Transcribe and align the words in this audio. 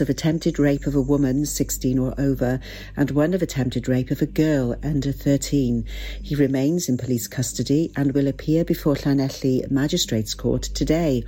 of 0.00 0.08
attempted 0.08 0.58
rape 0.58 0.86
of 0.86 0.94
a 0.94 1.00
woman 1.00 1.46
16 1.46 1.98
or 1.98 2.14
over 2.18 2.60
and 2.96 3.10
one 3.10 3.34
of 3.34 3.42
attempted 3.42 3.88
rape 3.88 4.10
of 4.10 4.22
a 4.22 4.26
girl 4.26 4.74
under 4.82 5.12
13. 5.12 5.84
He 6.22 6.34
remains 6.34 6.88
in 6.88 6.96
police 6.96 7.28
custody 7.28 7.92
and 7.96 8.12
will 8.12 8.28
appear 8.28 8.64
before 8.64 8.94
Llanelli 8.94 9.70
Magistrates 9.70 10.34
Court 10.34 10.62
today. 10.62 11.24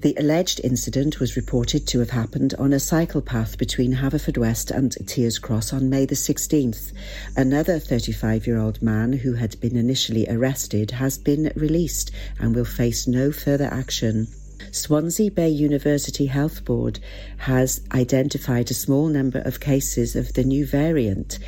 The 0.00 0.14
alleged 0.16 0.60
incident 0.62 1.18
was 1.18 1.34
reported 1.34 1.88
to 1.88 1.98
have 1.98 2.10
happened 2.10 2.54
on 2.54 2.72
a 2.72 2.78
cycle 2.78 3.20
path 3.20 3.58
between 3.58 3.94
Haverfordwest 3.94 4.70
and 4.70 4.92
Tiers 5.08 5.40
Cross 5.40 5.72
on 5.72 5.90
May 5.90 6.06
the 6.06 6.14
16th. 6.14 6.92
Another 7.36 7.80
35 7.80 8.46
year 8.46 8.58
old 8.58 8.80
man 8.80 9.12
who 9.12 9.32
had 9.32 9.58
been 9.60 9.74
initially 9.74 10.28
arrested 10.28 10.92
has 10.92 11.18
been 11.18 11.50
released 11.56 12.12
and 12.38 12.54
will 12.54 12.64
face 12.64 13.08
no 13.08 13.32
further 13.32 13.68
action. 13.72 14.28
Swansea 14.70 15.30
Bay 15.30 15.48
University 15.48 16.26
Health 16.26 16.64
Board 16.64 17.00
has 17.38 17.80
identified 17.92 18.70
a 18.70 18.74
small 18.74 19.08
number 19.08 19.38
of 19.40 19.60
cases 19.60 20.14
of 20.14 20.34
the 20.34 20.44
new 20.44 20.66
variant. 20.66 21.38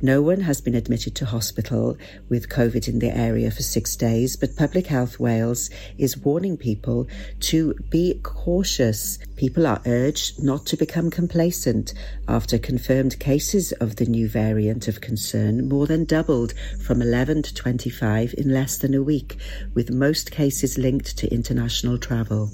No 0.00 0.22
one 0.22 0.40
has 0.40 0.60
been 0.60 0.74
admitted 0.74 1.14
to 1.16 1.26
hospital 1.26 1.98
with 2.28 2.48
COVID 2.48 2.88
in 2.88 2.98
the 2.98 3.14
area 3.14 3.50
for 3.50 3.62
six 3.62 3.96
days, 3.96 4.36
but 4.36 4.56
Public 4.56 4.86
Health 4.86 5.20
Wales 5.20 5.68
is 5.98 6.16
warning 6.16 6.56
people 6.56 7.06
to 7.40 7.74
be 7.90 8.18
cautious. 8.22 9.18
People 9.36 9.66
are 9.66 9.82
urged 9.86 10.42
not 10.42 10.66
to 10.66 10.76
become 10.76 11.10
complacent 11.10 11.92
after 12.28 12.58
confirmed 12.58 13.18
cases 13.18 13.72
of 13.72 13.96
the 13.96 14.06
new 14.06 14.28
variant 14.28 14.88
of 14.88 15.00
concern 15.00 15.68
more 15.68 15.86
than 15.86 16.04
doubled 16.04 16.54
from 16.80 17.02
11 17.02 17.42
to 17.42 17.54
25 17.54 18.34
in 18.38 18.52
less 18.52 18.78
than 18.78 18.94
a 18.94 19.02
week, 19.02 19.36
with 19.74 19.90
most 19.90 20.30
cases 20.30 20.78
linked 20.78 21.16
to 21.18 21.32
international 21.32 21.98
travel. 21.98 22.50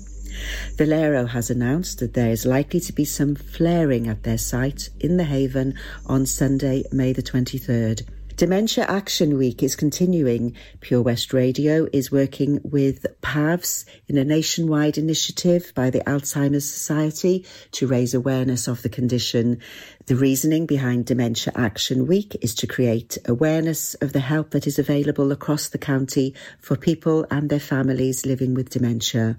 Valero 0.76 1.26
has 1.26 1.50
announced 1.50 1.98
that 2.00 2.14
there 2.14 2.30
is 2.30 2.46
likely 2.46 2.80
to 2.80 2.92
be 2.92 3.04
some 3.04 3.34
flaring 3.34 4.08
at 4.08 4.22
their 4.22 4.38
site 4.38 4.90
in 5.00 5.16
the 5.16 5.24
Haven 5.24 5.74
on 6.06 6.26
Sunday, 6.26 6.84
May 6.92 7.12
the 7.12 7.22
23rd. 7.22 8.06
Dementia 8.36 8.84
Action 8.84 9.38
Week 9.38 9.62
is 9.62 9.76
continuing. 9.76 10.54
Pure 10.80 11.00
West 11.00 11.32
Radio 11.32 11.88
is 11.90 12.12
working 12.12 12.60
with 12.62 13.06
PAVS 13.22 13.86
in 14.08 14.18
a 14.18 14.24
nationwide 14.24 14.98
initiative 14.98 15.72
by 15.74 15.88
the 15.88 16.00
Alzheimer's 16.00 16.70
Society 16.70 17.46
to 17.72 17.86
raise 17.86 18.12
awareness 18.12 18.68
of 18.68 18.82
the 18.82 18.90
condition. 18.90 19.62
The 20.04 20.16
reasoning 20.16 20.66
behind 20.66 21.06
Dementia 21.06 21.54
Action 21.56 22.06
Week 22.06 22.36
is 22.42 22.54
to 22.56 22.66
create 22.66 23.16
awareness 23.24 23.94
of 24.02 24.12
the 24.12 24.20
help 24.20 24.50
that 24.50 24.66
is 24.66 24.78
available 24.78 25.32
across 25.32 25.70
the 25.70 25.78
county 25.78 26.34
for 26.60 26.76
people 26.76 27.26
and 27.30 27.48
their 27.48 27.58
families 27.58 28.26
living 28.26 28.52
with 28.52 28.68
dementia. 28.68 29.38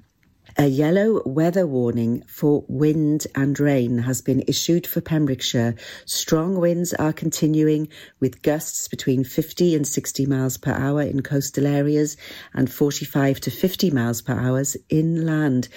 A 0.60 0.66
yellow 0.66 1.22
weather 1.24 1.68
warning 1.68 2.24
for 2.26 2.66
wind 2.68 3.28
and 3.36 3.60
rain 3.60 4.00
has 4.00 4.22
been 4.22 4.44
issued 4.48 4.88
for 4.88 5.02
Pembrokeshire. 5.02 5.76
Strong 6.06 6.56
winds 6.60 6.96
are 6.96 7.14
continuing 7.14 7.90
with 8.20 8.42
gusts 8.42 8.88
between 8.88 9.24
50 9.24 9.76
and 9.76 9.88
60 9.88 10.26
miles 10.26 10.58
per 10.58 10.72
hour 10.72 11.04
in 11.04 11.22
coastal 11.22 11.68
areas 11.68 12.18
and 12.56 12.72
45 12.72 13.40
to 13.42 13.52
50 13.52 13.92
miles 13.92 14.24
per 14.24 14.34
hour 14.34 14.64
inland. 14.90 15.68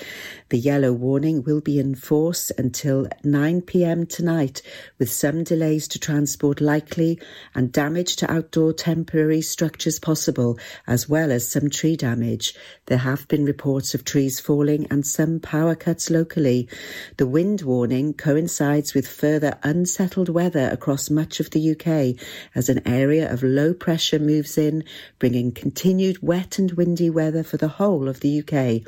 The 0.48 0.58
yellow 0.58 0.94
warning 0.94 1.42
will 1.42 1.60
be 1.60 1.78
in 1.78 1.94
force 1.94 2.50
until 2.56 3.06
9 3.22 3.60
pm 3.60 4.06
tonight 4.06 4.62
with 4.98 5.12
some 5.12 5.44
delays 5.44 5.88
to 5.88 5.98
transport 5.98 6.62
likely 6.62 7.20
and 7.54 7.70
damage 7.70 8.16
to 8.16 8.32
outdoor 8.32 8.72
temporary 8.72 9.42
structures 9.42 9.98
possible 9.98 10.58
as 10.86 11.06
well 11.06 11.30
as 11.30 11.46
some 11.46 11.68
tree 11.68 11.96
damage. 11.96 12.54
There 12.86 12.96
have 12.96 13.28
been 13.28 13.44
reports 13.44 13.94
of 13.94 14.06
trees 14.06 14.40
falling 14.40 14.69
falling 14.70 14.86
and 14.90 15.04
some 15.06 15.40
power 15.40 15.74
cuts 15.74 16.10
locally. 16.10 16.68
The 17.16 17.26
wind 17.26 17.62
warning 17.62 18.14
coincides 18.14 18.94
with 18.94 19.08
further 19.08 19.58
unsettled 19.62 20.28
weather 20.28 20.68
across 20.70 21.10
much 21.10 21.40
of 21.40 21.50
the 21.50 21.72
UK 21.72 22.16
as 22.54 22.68
an 22.68 22.86
area 22.86 23.30
of 23.32 23.42
low 23.42 23.74
pressure 23.74 24.20
moves 24.20 24.56
in, 24.56 24.84
bringing 25.18 25.52
continued 25.52 26.22
wet 26.22 26.58
and 26.58 26.72
windy 26.72 27.10
weather 27.10 27.42
for 27.42 27.56
the 27.56 27.80
whole 27.80 28.08
of 28.08 28.20
the 28.20 28.42
UK. 28.42 28.82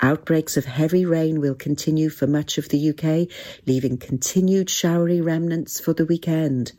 Outbreaks 0.00 0.56
of 0.56 0.64
heavy 0.64 1.04
rain 1.04 1.40
will 1.40 1.54
continue 1.54 2.08
for 2.08 2.26
much 2.26 2.58
of 2.58 2.68
the 2.70 2.90
UK, 2.90 3.28
leaving 3.66 3.98
continued 3.98 4.70
showery 4.70 5.20
remnants 5.20 5.78
for 5.78 5.92
the 5.92 6.06
weekend. 6.06 6.72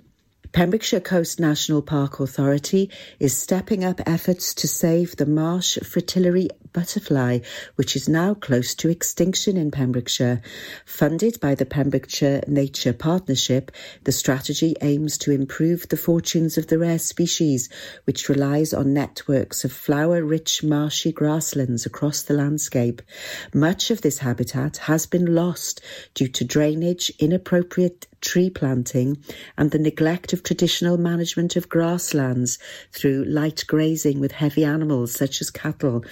Pembrokeshire 0.52 1.00
Coast 1.00 1.40
National 1.40 1.84
Park 1.84 2.20
Authority 2.20 2.90
is 3.20 3.38
stepping 3.38 3.84
up 3.86 4.02
efforts 4.08 4.56
to 4.56 4.68
save 4.68 5.16
the 5.16 5.28
marsh 5.28 5.78
fritillary 5.84 6.50
butterfly, 6.74 7.40
which 7.76 7.96
is 7.96 8.10
now 8.10 8.34
close 8.34 8.76
to 8.76 8.90
extinction 8.90 9.58
in 9.58 9.72
Pembrokeshire. 9.72 10.42
Funded 10.86 11.40
by 11.40 11.56
the 11.56 11.66
Pembrokeshire 11.66 12.44
Nature 12.48 12.94
Partnership, 12.94 13.72
the 14.04 14.12
strategy 14.12 14.76
aims 14.82 15.18
to 15.20 15.32
improve 15.32 15.88
the 15.90 15.98
fortunes 15.98 16.58
of 16.58 16.68
the 16.68 16.80
rare 16.80 17.00
species, 17.00 17.70
which 18.06 18.30
relies 18.30 18.74
on 18.74 18.94
networks 18.94 19.66
of 19.66 19.72
flower-rich 19.72 20.64
marshy 20.64 21.12
grasslands 21.12 21.86
across 21.86 22.22
the 22.24 22.34
landscape. 22.34 23.02
Much 23.54 23.92
of 23.92 24.02
this 24.02 24.20
habitat 24.20 24.78
has 24.78 25.06
been 25.06 25.36
lost 25.36 25.82
due 26.14 26.28
to 26.28 26.46
drainage, 26.46 27.12
inappropriate 27.20 28.08
tree 28.22 28.50
planting 28.50 29.18
and 29.58 29.72
the 29.72 29.80
neglect 29.80 30.34
of 30.34 30.44
traditional 30.44 30.98
management 30.98 31.56
of 31.56 31.70
grasslands 31.70 32.60
through 32.92 33.24
light 33.26 33.64
grazing 33.68 34.20
with 34.20 34.32
heavy 34.32 34.64
animals 34.64 35.14
such 35.14 35.42
as 35.42 35.50
cattle. 35.50 36.04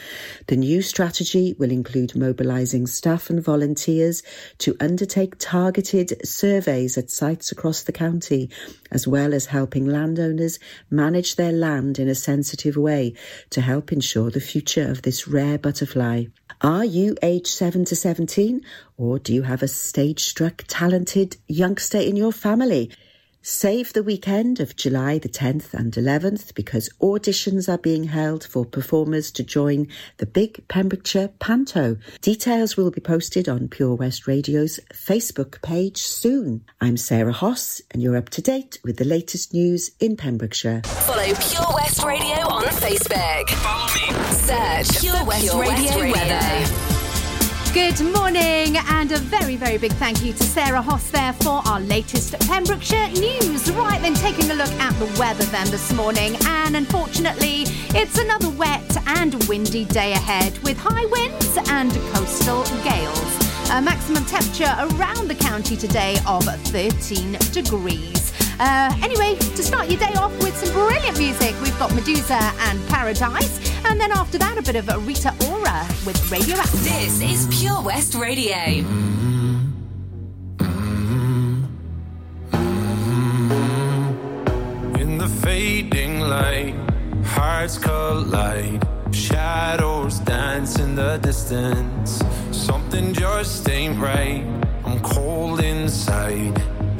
The 0.47 0.56
new 0.57 0.81
strategy 0.81 1.55
will 1.57 1.71
include 1.71 2.15
mobilising 2.15 2.87
staff 2.87 3.29
and 3.29 3.41
volunteers 3.41 4.23
to 4.57 4.75
undertake 4.79 5.37
targeted 5.37 6.27
surveys 6.27 6.97
at 6.97 7.09
sites 7.09 7.51
across 7.51 7.83
the 7.83 7.91
county, 7.91 8.49
as 8.91 9.07
well 9.07 9.33
as 9.33 9.45
helping 9.45 9.85
landowners 9.85 10.59
manage 10.89 11.35
their 11.35 11.51
land 11.53 11.99
in 11.99 12.09
a 12.09 12.15
sensitive 12.15 12.75
way 12.75 13.13
to 13.51 13.61
help 13.61 13.91
ensure 13.91 14.29
the 14.29 14.41
future 14.41 14.89
of 14.89 15.03
this 15.03 15.27
rare 15.27 15.57
butterfly. 15.57 16.25
Are 16.61 16.85
you 16.85 17.15
aged 17.21 17.47
7 17.47 17.85
to 17.85 17.95
17 17.95 18.61
or 18.97 19.19
do 19.19 19.33
you 19.33 19.43
have 19.43 19.61
a 19.61 19.67
stage 19.67 20.23
struck 20.23 20.63
talented 20.67 21.37
youngster 21.47 21.99
in 21.99 22.15
your 22.15 22.31
family? 22.31 22.91
Save 23.41 23.93
the 23.93 24.03
weekend 24.03 24.59
of 24.59 24.75
July 24.75 25.19
the 25.19 25.29
10th 25.29 25.73
and 25.73 25.93
11th 25.93 26.53
because 26.53 26.89
auditions 27.01 27.71
are 27.71 27.77
being 27.77 28.03
held 28.05 28.43
for 28.43 28.65
performers 28.65 29.31
to 29.31 29.43
join 29.43 29.87
the 30.17 30.25
Big 30.25 30.67
Pembrokeshire 30.67 31.29
Panto. 31.39 31.97
Details 32.21 32.75
will 32.75 32.91
be 32.91 32.99
posted 32.99 33.47
on 33.47 33.69
Pure 33.69 33.95
West 33.95 34.27
Radio's 34.27 34.81
Facebook 34.93 35.61
page 35.61 35.97
soon. 35.97 36.65
I'm 36.81 36.97
Sarah 36.97 37.31
Hoss 37.31 37.81
and 37.91 38.01
you're 38.01 38.17
up 38.17 38.29
to 38.31 38.41
date 38.41 38.79
with 38.83 38.97
the 38.97 39.05
latest 39.05 39.53
news 39.53 39.91
in 39.99 40.17
Pembrokeshire. 40.17 40.81
Follow 40.83 41.23
Pure 41.23 41.73
West 41.75 42.03
Radio 42.03 42.35
on 42.49 42.63
Facebook. 42.65 43.49
Follow 43.49 43.85
me. 43.93 44.33
Search 44.33 44.99
Pure 44.99 45.23
West, 45.25 45.41
Pure 45.43 45.57
West 45.59 45.95
Radio, 45.95 46.01
Radio. 46.01 46.11
Weather. 46.11 46.86
Good 47.77 48.01
morning, 48.11 48.75
and 48.75 49.11
a 49.11 49.19
very, 49.19 49.55
very 49.55 49.77
big 49.77 49.91
thank 49.93 50.23
you 50.23 50.33
to 50.33 50.43
Sarah 50.43 50.81
Hoss 50.81 51.11
there 51.11 51.31
for 51.33 51.61
our 51.67 51.79
latest 51.79 52.33
Pembrokeshire 52.47 53.09
news. 53.09 53.71
Right, 53.71 54.01
then 54.01 54.15
taking 54.15 54.49
a 54.49 54.55
look 54.55 54.71
at 54.79 54.93
the 54.97 55.05
weather 55.19 55.43
then 55.45 55.69
this 55.69 55.93
morning, 55.93 56.35
and 56.47 56.75
unfortunately, 56.75 57.65
it's 57.93 58.17
another 58.17 58.49
wet 58.49 58.97
and 59.05 59.35
windy 59.43 59.85
day 59.85 60.13
ahead 60.13 60.57
with 60.63 60.75
high 60.79 61.05
winds 61.05 61.55
and 61.69 61.91
coastal 62.15 62.63
gales. 62.83 63.69
A 63.69 63.79
maximum 63.79 64.25
temperature 64.25 64.73
around 64.95 65.27
the 65.27 65.35
county 65.35 65.77
today 65.77 66.17
of 66.25 66.45
13 66.45 67.33
degrees. 67.51 68.16
Uh, 68.59 68.91
anyway, 69.03 69.35
to 69.35 69.61
start 69.61 69.87
your 69.87 69.99
day 69.99 70.13
off 70.15 70.35
with 70.41 70.55
some 70.57 70.73
brilliant 70.73 71.15
music, 71.19 71.53
we've 71.61 71.77
got 71.77 71.91
Meduza 71.91 72.41
and 72.67 72.87
Paradise, 72.89 73.59
and 73.85 74.01
then 74.01 74.11
after 74.11 74.39
that, 74.39 74.57
a 74.57 74.63
bit 74.63 74.75
of 74.75 74.87
Rita 75.07 75.31
Ora 75.47 75.85
with 76.07 76.31
Radio 76.31 76.55
Radioactive. 76.55 76.83
This 76.83 77.21
is 77.21 77.59
Pure 77.59 77.83
West 77.83 78.15
Radio. 78.15 78.57
In 84.99 85.17
the 85.19 85.27
fading 85.43 86.21
light, 86.21 86.73
hearts 87.25 87.77
collide. 87.77 88.87
Shadows 89.11 90.19
dance 90.19 90.79
in 90.79 90.95
the 90.95 91.17
distance. 91.17 92.23
Something 92.51 93.13
just 93.13 93.69
ain't 93.69 93.99
right. 93.99 94.43
I'm 94.83 94.99
cold 95.01 95.59
inside 95.59 96.59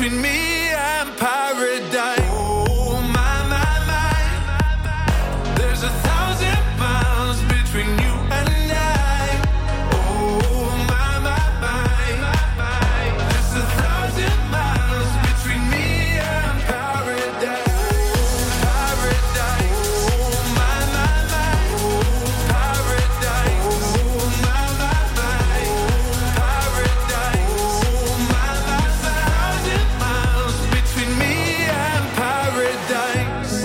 between 0.00 0.22
me 0.22 0.39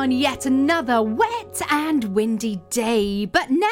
On 0.00 0.10
yet 0.10 0.46
another 0.46 1.02
wet 1.02 1.60
and 1.70 2.04
windy 2.14 2.58
day. 2.70 3.26
But 3.26 3.50
never 3.50 3.69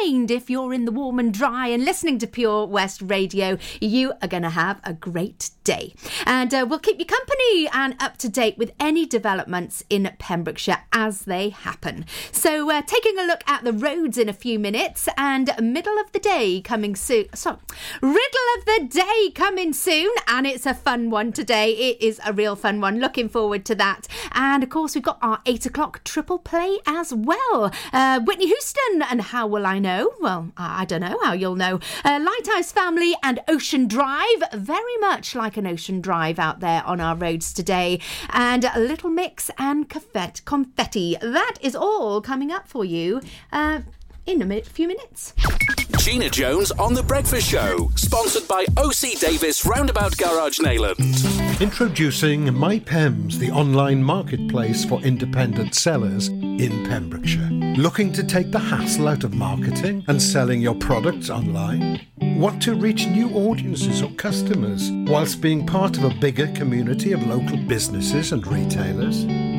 mind 0.00 0.30
if 0.30 0.50
you're 0.50 0.72
in 0.72 0.84
the 0.84 0.92
warm 0.92 1.18
and 1.18 1.32
dry 1.32 1.68
and 1.68 1.84
listening 1.84 2.18
to 2.18 2.26
Pure 2.26 2.66
West 2.66 3.02
Radio, 3.02 3.58
you 3.80 4.12
are 4.22 4.28
going 4.28 4.42
to 4.42 4.50
have 4.50 4.80
a 4.84 4.92
great 4.92 5.50
day. 5.64 5.94
And 6.26 6.52
uh, 6.52 6.66
we'll 6.68 6.78
keep 6.78 6.98
you 6.98 7.06
company 7.06 7.68
and 7.72 7.96
up 8.00 8.16
to 8.18 8.28
date 8.28 8.58
with 8.58 8.72
any 8.78 9.06
developments 9.06 9.84
in 9.88 10.10
Pembrokeshire 10.18 10.82
as 10.92 11.22
they 11.22 11.48
happen. 11.50 12.04
So, 12.32 12.70
uh, 12.70 12.82
taking 12.82 13.18
a 13.18 13.26
look 13.26 13.42
at 13.46 13.64
the 13.64 13.72
roads 13.72 14.18
in 14.18 14.28
a 14.28 14.32
few 14.32 14.58
minutes 14.58 15.08
and 15.16 15.50
middle 15.60 15.98
of 15.98 16.12
the 16.12 16.18
day 16.18 16.60
coming 16.60 16.96
soon. 16.96 17.26
So, 17.34 17.58
riddle 18.00 18.48
of 18.58 18.64
the 18.66 18.88
day 18.90 19.30
coming 19.34 19.72
soon, 19.72 20.12
and 20.28 20.46
it's 20.46 20.66
a 20.66 20.74
fun 20.74 21.10
one 21.10 21.32
today. 21.32 21.72
It 21.72 22.02
is 22.02 22.20
a 22.24 22.32
real 22.32 22.56
fun 22.56 22.80
one. 22.80 23.00
Looking 23.00 23.28
forward 23.28 23.64
to 23.66 23.74
that. 23.76 24.06
And 24.32 24.62
of 24.62 24.70
course, 24.70 24.94
we've 24.94 25.04
got 25.04 25.18
our 25.22 25.40
eight 25.46 25.66
o'clock 25.66 26.02
triple 26.04 26.38
play 26.38 26.78
as 26.86 27.12
well. 27.12 27.72
Uh, 27.92 28.20
Whitney 28.20 28.46
Houston 28.46 29.02
and 29.02 29.22
How 29.22 29.46
Will 29.46 29.66
I 29.66 29.78
Know? 29.84 30.14
Well, 30.18 30.50
I 30.56 30.86
don't 30.86 31.02
know 31.02 31.18
how 31.22 31.34
you'll 31.34 31.56
know. 31.56 31.78
Uh, 32.06 32.18
Lighthouse 32.18 32.72
Family 32.72 33.14
and 33.22 33.40
Ocean 33.46 33.86
Drive, 33.86 34.42
very 34.54 34.96
much 34.96 35.34
like 35.34 35.58
an 35.58 35.66
ocean 35.66 36.00
drive 36.00 36.38
out 36.38 36.60
there 36.60 36.82
on 36.86 37.02
our 37.02 37.14
roads 37.14 37.52
today. 37.52 38.00
And 38.30 38.64
a 38.64 38.80
Little 38.80 39.10
Mix 39.10 39.50
and 39.58 39.86
confetti. 39.86 41.18
That 41.20 41.56
is 41.60 41.76
all 41.76 42.22
coming 42.22 42.50
up 42.50 42.66
for 42.66 42.86
you. 42.86 43.20
Uh, 43.52 43.80
in 44.26 44.50
a 44.50 44.62
few 44.62 44.88
minutes. 44.88 45.34
Gina 45.98 46.28
Jones 46.28 46.70
on 46.72 46.94
The 46.94 47.02
Breakfast 47.02 47.48
Show, 47.48 47.90
sponsored 47.96 48.46
by 48.46 48.66
OC 48.76 49.18
Davis 49.20 49.64
Roundabout 49.64 50.16
Garage 50.16 50.60
Neyland. 50.60 51.60
Introducing 51.60 52.46
MyPems, 52.46 53.38
the 53.38 53.50
online 53.50 54.02
marketplace 54.02 54.84
for 54.84 55.00
independent 55.00 55.74
sellers 55.74 56.28
in 56.28 56.84
Pembrokeshire. 56.86 57.48
Looking 57.76 58.12
to 58.12 58.22
take 58.22 58.50
the 58.50 58.58
hassle 58.58 59.08
out 59.08 59.24
of 59.24 59.34
marketing 59.34 60.04
and 60.08 60.20
selling 60.20 60.60
your 60.60 60.74
products 60.74 61.30
online? 61.30 62.06
Want 62.18 62.60
to 62.62 62.74
reach 62.74 63.06
new 63.06 63.30
audiences 63.30 64.02
or 64.02 64.10
customers 64.12 64.90
whilst 65.06 65.40
being 65.40 65.66
part 65.66 65.96
of 65.96 66.04
a 66.04 66.14
bigger 66.20 66.48
community 66.48 67.12
of 67.12 67.26
local 67.26 67.56
businesses 67.56 68.32
and 68.32 68.46
retailers? 68.46 69.24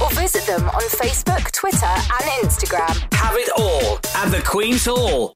or 0.00 0.10
visit 0.10 0.44
them 0.46 0.68
on 0.68 0.82
Facebook, 0.82 1.50
Twitter, 1.52 1.86
and 1.86 2.44
Instagram. 2.44 3.12
Have 3.14 3.34
it 3.36 3.50
all 3.58 3.96
at 4.16 4.30
the 4.30 4.42
Queen's 4.44 4.84
Hall. 4.86 5.34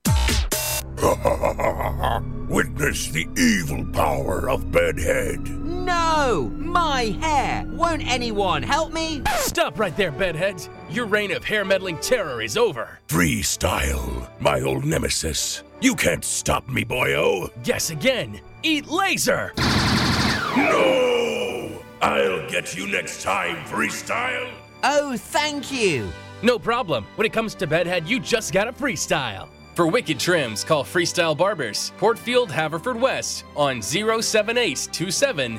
Witness 2.48 3.08
the 3.08 3.26
evil 3.36 3.84
power 3.92 4.48
of 4.48 4.70
Bedhead. 4.70 5.40
No! 5.64 6.50
My 6.54 7.16
hair! 7.20 7.64
Won't 7.68 8.06
anyone 8.06 8.62
help 8.62 8.92
me? 8.92 9.22
Stop 9.38 9.78
right 9.78 9.96
there, 9.96 10.12
Bedheads. 10.12 10.68
Your 10.88 11.06
reign 11.06 11.32
of 11.32 11.44
hair 11.44 11.64
meddling 11.64 11.98
terror 11.98 12.42
is 12.42 12.56
over. 12.56 13.00
Freestyle, 13.08 14.28
my 14.40 14.60
old 14.60 14.84
nemesis. 14.84 15.64
You 15.80 15.94
can't 15.94 16.24
stop 16.24 16.68
me, 16.68 16.84
boyo. 16.84 17.50
Guess 17.64 17.90
again. 17.90 18.40
Eat 18.62 18.86
laser! 18.86 19.52
No! 20.56 21.45
I'll 22.06 22.48
get 22.48 22.76
you 22.76 22.86
next 22.86 23.20
time, 23.20 23.56
freestyle. 23.64 24.48
Oh, 24.84 25.16
thank 25.16 25.72
you. 25.72 26.08
No 26.40 26.56
problem. 26.56 27.04
When 27.16 27.26
it 27.26 27.32
comes 27.32 27.56
to 27.56 27.66
bedhead, 27.66 28.06
you 28.06 28.20
just 28.20 28.52
gotta 28.52 28.72
freestyle. 28.72 29.48
For 29.74 29.88
wicked 29.88 30.20
trims, 30.20 30.62
call 30.62 30.84
Freestyle 30.84 31.36
Barbers, 31.36 31.90
Portfield, 31.98 32.48
Haverfordwest 32.48 33.42
on 33.56 33.82
07827 33.82 35.58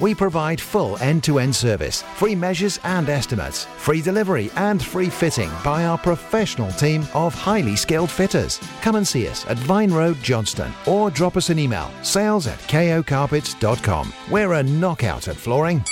We 0.00 0.14
provide 0.14 0.60
full 0.60 0.98
end-to-end 0.98 1.54
service, 1.54 2.02
free 2.16 2.34
measures 2.34 2.78
and 2.84 3.08
estimates, 3.08 3.64
free 3.78 4.02
delivery 4.02 4.50
and 4.56 4.82
free 4.82 5.08
fitting 5.08 5.50
by 5.64 5.84
our 5.86 5.98
professional 5.98 6.70
team 6.72 7.06
of 7.14 7.34
highly 7.34 7.76
skilled 7.76 8.10
fitters. 8.10 8.60
Come 8.82 8.96
and 8.96 9.06
see 9.06 9.28
us 9.28 9.46
at 9.46 9.58
Vine 9.58 9.92
Road 9.92 10.16
Johnston 10.22 10.72
or 10.86 11.10
drop 11.10 11.36
us 11.36 11.50
an 11.50 11.58
email, 11.58 11.90
sales 12.02 12.46
at 12.46 12.58
kocarpets.com. 12.60 14.12
We're 14.30 14.52
a 14.54 14.62
knockout 14.62 15.28
at 15.28 15.36
flooring. 15.36 15.82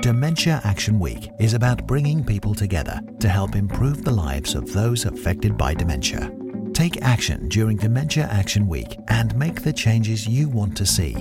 Dementia 0.00 0.60
Action 0.64 1.00
Week 1.00 1.30
is 1.40 1.54
about 1.54 1.86
bringing 1.86 2.22
people 2.22 2.54
together 2.54 3.00
to 3.20 3.28
help 3.28 3.56
improve 3.56 4.04
the 4.04 4.12
lives 4.12 4.54
of 4.54 4.70
those 4.70 5.06
affected 5.06 5.56
by 5.56 5.72
dementia. 5.72 6.30
Take 6.74 7.00
action 7.00 7.48
during 7.48 7.78
Dementia 7.78 8.24
Action 8.24 8.68
Week 8.68 8.98
and 9.08 9.34
make 9.34 9.62
the 9.62 9.72
changes 9.72 10.26
you 10.26 10.48
want 10.50 10.76
to 10.76 10.84
see. 10.84 11.14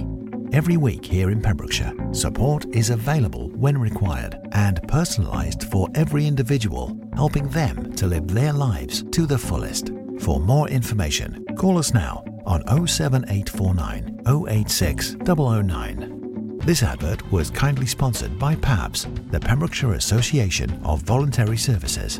Every 0.53 0.77
week 0.77 1.03
here 1.03 1.31
in 1.31 1.41
Pembrokeshire, 1.41 1.93
support 2.11 2.65
is 2.75 2.91
available 2.91 3.49
when 3.55 3.75
required 3.75 4.37
and 4.51 4.79
personalised 4.83 5.63
for 5.71 5.89
every 5.95 6.27
individual, 6.27 6.95
helping 7.15 7.47
them 7.49 7.91
to 7.95 8.05
live 8.05 8.27
their 8.27 8.53
lives 8.53 9.03
to 9.13 9.25
the 9.25 9.35
fullest. 9.35 9.89
For 10.19 10.39
more 10.39 10.69
information, 10.69 11.43
call 11.57 11.79
us 11.79 11.91
now 11.91 12.23
on 12.45 12.61
07849 12.67 14.21
086 14.47 15.15
009. 15.25 16.59
This 16.59 16.83
advert 16.83 17.31
was 17.31 17.49
kindly 17.49 17.87
sponsored 17.87 18.37
by 18.37 18.53
PAVS, 18.53 19.31
the 19.31 19.39
Pembrokeshire 19.39 19.93
Association 19.93 20.79
of 20.85 21.01
Voluntary 21.01 21.57
Services. 21.57 22.19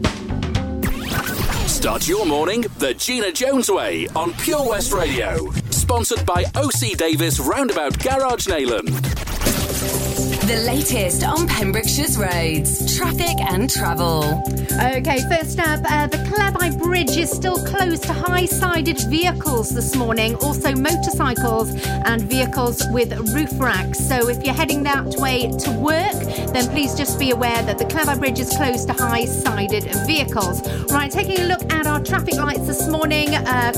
Start 1.67 2.07
your 2.07 2.25
morning 2.25 2.61
the 2.79 2.95
Gina 2.95 3.31
Jones 3.31 3.69
way 3.69 4.07
on 4.15 4.33
Pure 4.33 4.69
West 4.69 4.91
Radio. 4.91 5.51
Sponsored 5.93 6.25
by 6.25 6.43
OC 6.55 6.97
Davis 6.97 7.39
Roundabout 7.39 7.99
Garage 7.99 8.47
Neyland. 8.47 9.22
The 10.45 10.61
latest 10.67 11.23
on 11.23 11.47
Pembrokeshire's 11.47 12.17
roads, 12.17 12.97
traffic 12.97 13.39
and 13.39 13.69
travel. 13.69 14.43
Okay, 14.73 15.19
first 15.29 15.57
up, 15.57 15.79
uh, 15.89 16.07
the 16.07 16.17
Cleddau 16.17 16.77
Bridge 16.79 17.15
is 17.15 17.31
still 17.31 17.55
closed 17.65 18.03
to 18.03 18.13
high 18.13 18.45
sided 18.45 18.99
vehicles 19.09 19.69
this 19.69 19.95
morning, 19.95 20.35
also 20.35 20.75
motorcycles 20.75 21.71
and 21.87 22.23
vehicles 22.23 22.83
with 22.91 23.17
roof 23.33 23.51
racks. 23.57 23.99
So 23.99 24.27
if 24.27 24.43
you're 24.43 24.53
heading 24.53 24.83
that 24.83 25.05
way 25.17 25.49
to 25.49 25.71
work, 25.71 26.19
then 26.51 26.67
please 26.71 26.93
just 26.93 27.17
be 27.17 27.31
aware 27.31 27.63
that 27.63 27.77
the 27.77 27.85
Cleddau 27.85 28.19
Bridge 28.19 28.39
is 28.39 28.49
closed 28.57 28.87
to 28.89 28.93
high 28.93 29.25
sided 29.25 29.85
vehicles. 30.05 30.61
Right, 30.91 31.09
taking 31.09 31.39
a 31.39 31.45
look 31.45 31.71
at 31.71 31.87
our 31.87 32.03
traffic 32.03 32.35
lights 32.35 32.67
this 32.67 32.89
morning 32.89 33.33
uh, 33.33 33.71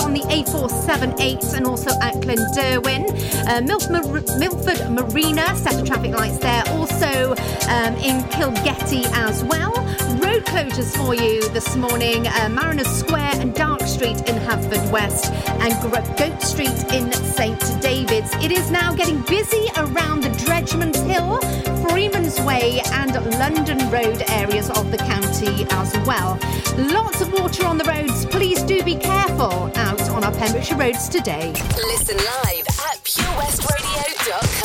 on 0.00 0.12
the 0.12 0.20
A478 0.20 1.54
and 1.56 1.66
also 1.66 1.90
Ackland 2.02 2.40
Derwin, 2.54 3.08
uh, 3.46 3.60
Milf- 3.62 4.38
Milford 4.38 4.90
Marina, 4.90 5.56
set 5.56 5.80
of 5.80 5.86
traffic 5.86 6.09
lights 6.10 6.38
there, 6.38 6.62
also 6.68 7.32
um, 7.68 7.94
in 7.96 8.22
Kilgetty 8.30 9.04
as 9.14 9.44
well. 9.44 9.72
Road 10.20 10.44
closures 10.44 10.96
for 10.96 11.14
you 11.14 11.48
this 11.50 11.76
morning 11.76 12.26
uh, 12.26 12.48
Mariners 12.48 12.88
Square 12.88 13.34
and 13.40 13.54
Dark 13.54 13.82
Street 13.82 14.18
in 14.28 14.36
Haverfordwest 14.36 15.30
and 15.60 16.18
Goat 16.18 16.42
Street 16.42 16.68
in 16.92 17.12
St 17.12 17.60
David's. 17.80 18.32
It 18.36 18.52
is 18.52 18.70
now 18.70 18.94
getting 18.94 19.20
busy 19.22 19.66
around 19.76 20.22
the 20.22 20.30
Dredgemans 20.30 21.04
Hill, 21.06 21.40
Freeman's 21.88 22.40
Way, 22.42 22.80
and 22.92 23.12
London 23.38 23.78
Road 23.90 24.22
areas 24.28 24.70
of 24.70 24.90
the 24.90 24.98
county 24.98 25.66
as 25.70 25.96
well. 26.06 26.38
Lots 26.76 27.20
of 27.20 27.32
water 27.32 27.66
on 27.66 27.78
the 27.78 27.84
roads. 27.84 28.26
Please 28.26 28.62
do 28.62 28.82
be 28.82 28.96
careful 28.96 29.70
out 29.76 30.00
on 30.10 30.24
our 30.24 30.32
Pembrokeshire 30.32 30.76
roads 30.76 31.08
today. 31.08 31.52
Listen 31.76 32.16
live 32.16 32.66
at 32.68 32.98
purewestradio.com. 33.04 34.59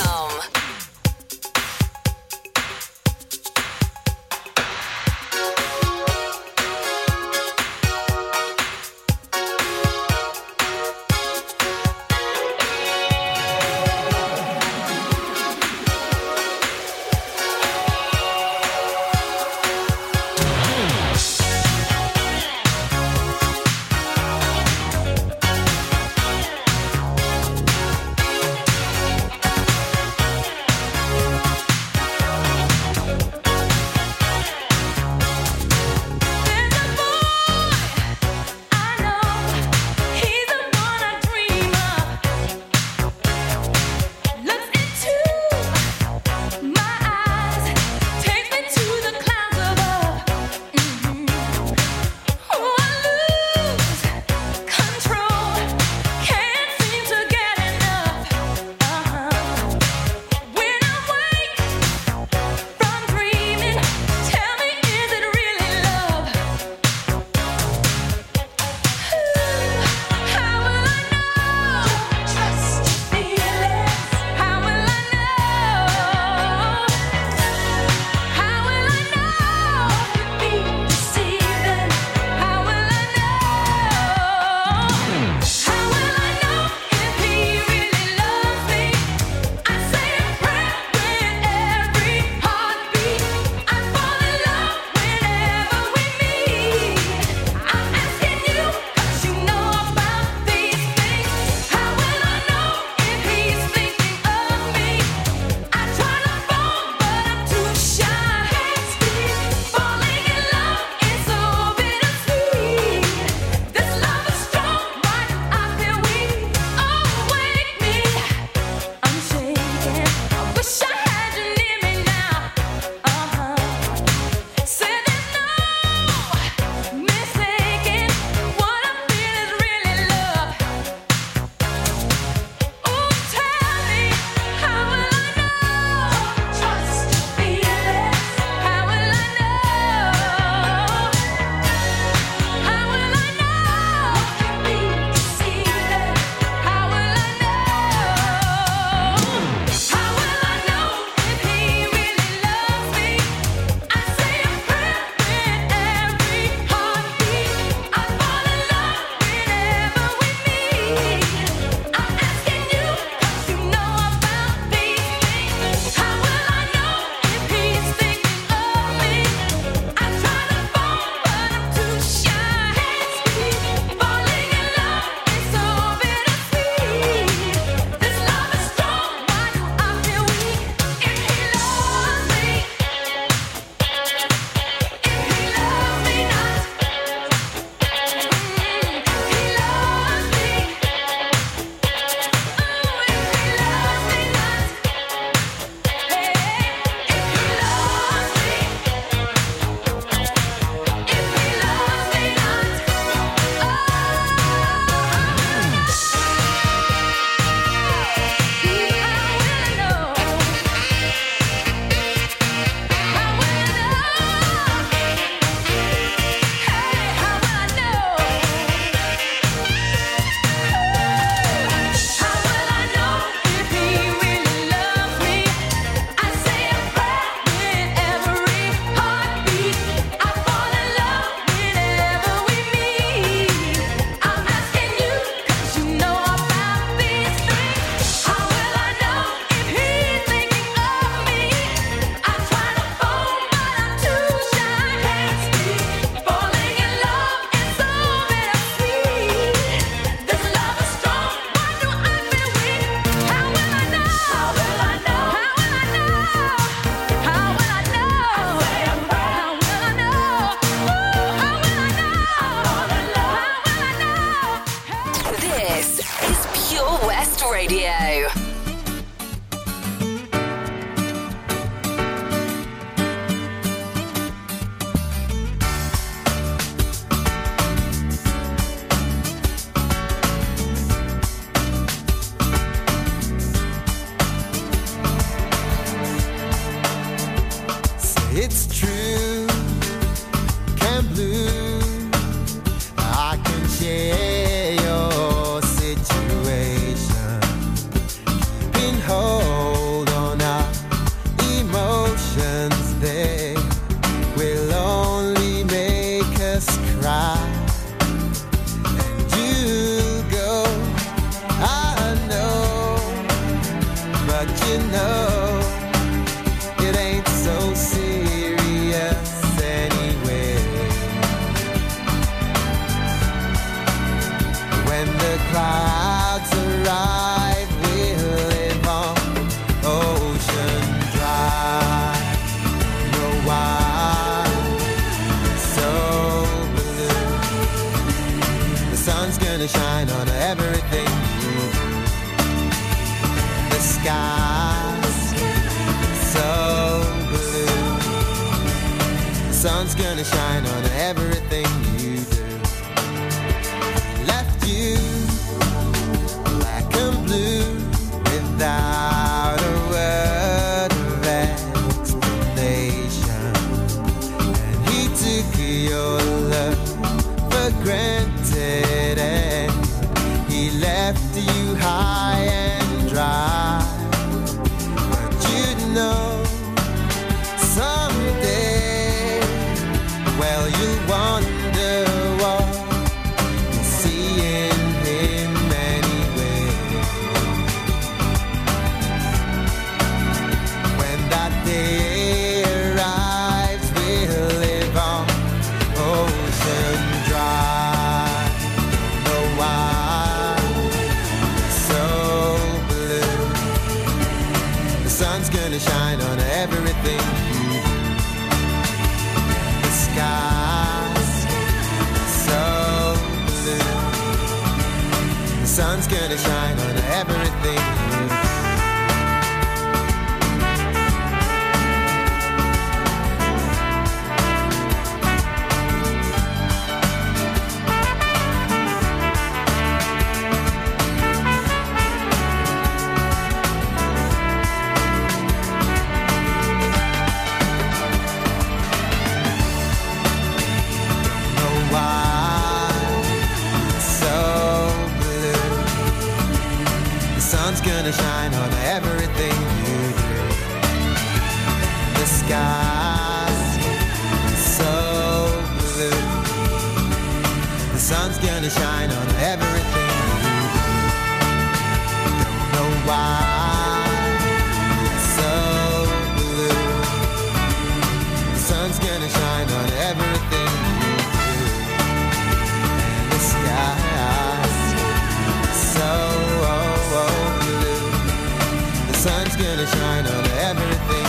really 479.76 479.88
shine 479.88 480.26
on 480.26 480.46
everything. 480.70 481.26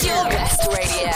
Pure 0.00 0.24
Radio. 0.74 1.12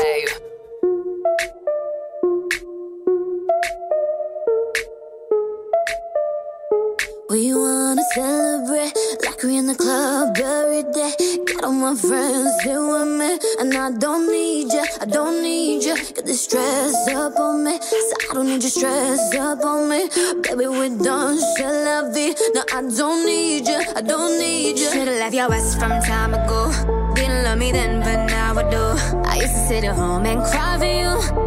We 7.28 7.54
wanna 7.54 8.02
celebrate 8.14 9.05
we 9.44 9.58
in 9.58 9.66
the 9.66 9.74
club 9.74 10.34
every 10.38 10.82
day. 10.94 11.12
Got 11.44 11.64
all 11.64 11.72
my 11.72 11.94
friends 11.94 12.50
here 12.62 12.80
with 12.80 13.08
me. 13.20 13.38
And 13.60 13.76
I 13.76 13.90
don't 13.90 14.32
need 14.32 14.72
you, 14.72 14.84
I 15.00 15.04
don't 15.04 15.42
need 15.42 15.84
you. 15.84 15.94
Get 15.94 16.24
this 16.24 16.44
stress 16.44 16.94
up 17.08 17.38
on 17.38 17.64
me. 17.64 17.78
So 17.80 18.16
I 18.30 18.34
don't 18.34 18.46
need 18.46 18.62
you 18.62 18.70
stress 18.70 19.34
up 19.34 19.62
on 19.62 19.90
me. 19.90 20.08
Baby, 20.42 20.68
we're 20.68 20.96
done, 20.98 21.38
shall 21.56 21.84
lovey. 21.84 22.34
No, 22.54 22.62
I 22.72 22.82
don't 22.82 23.26
need 23.26 23.68
you, 23.68 23.82
I 23.94 24.00
don't 24.00 24.38
need 24.38 24.78
you. 24.78 24.90
Should've 24.90 25.18
left 25.18 25.34
your 25.34 25.52
ass 25.52 25.74
from 25.74 25.90
time 26.02 26.32
ago. 26.32 26.72
Didn't 27.14 27.44
love 27.44 27.58
me 27.58 27.72
then, 27.72 28.00
but 28.00 28.26
now 28.26 28.56
I 28.56 28.70
do. 28.70 28.84
I 29.28 29.36
used 29.36 29.52
to 29.52 29.68
sit 29.68 29.84
at 29.84 29.96
home 29.96 30.24
and 30.24 30.42
cry 30.44 30.78
for 30.78 30.84
you. 30.86 31.45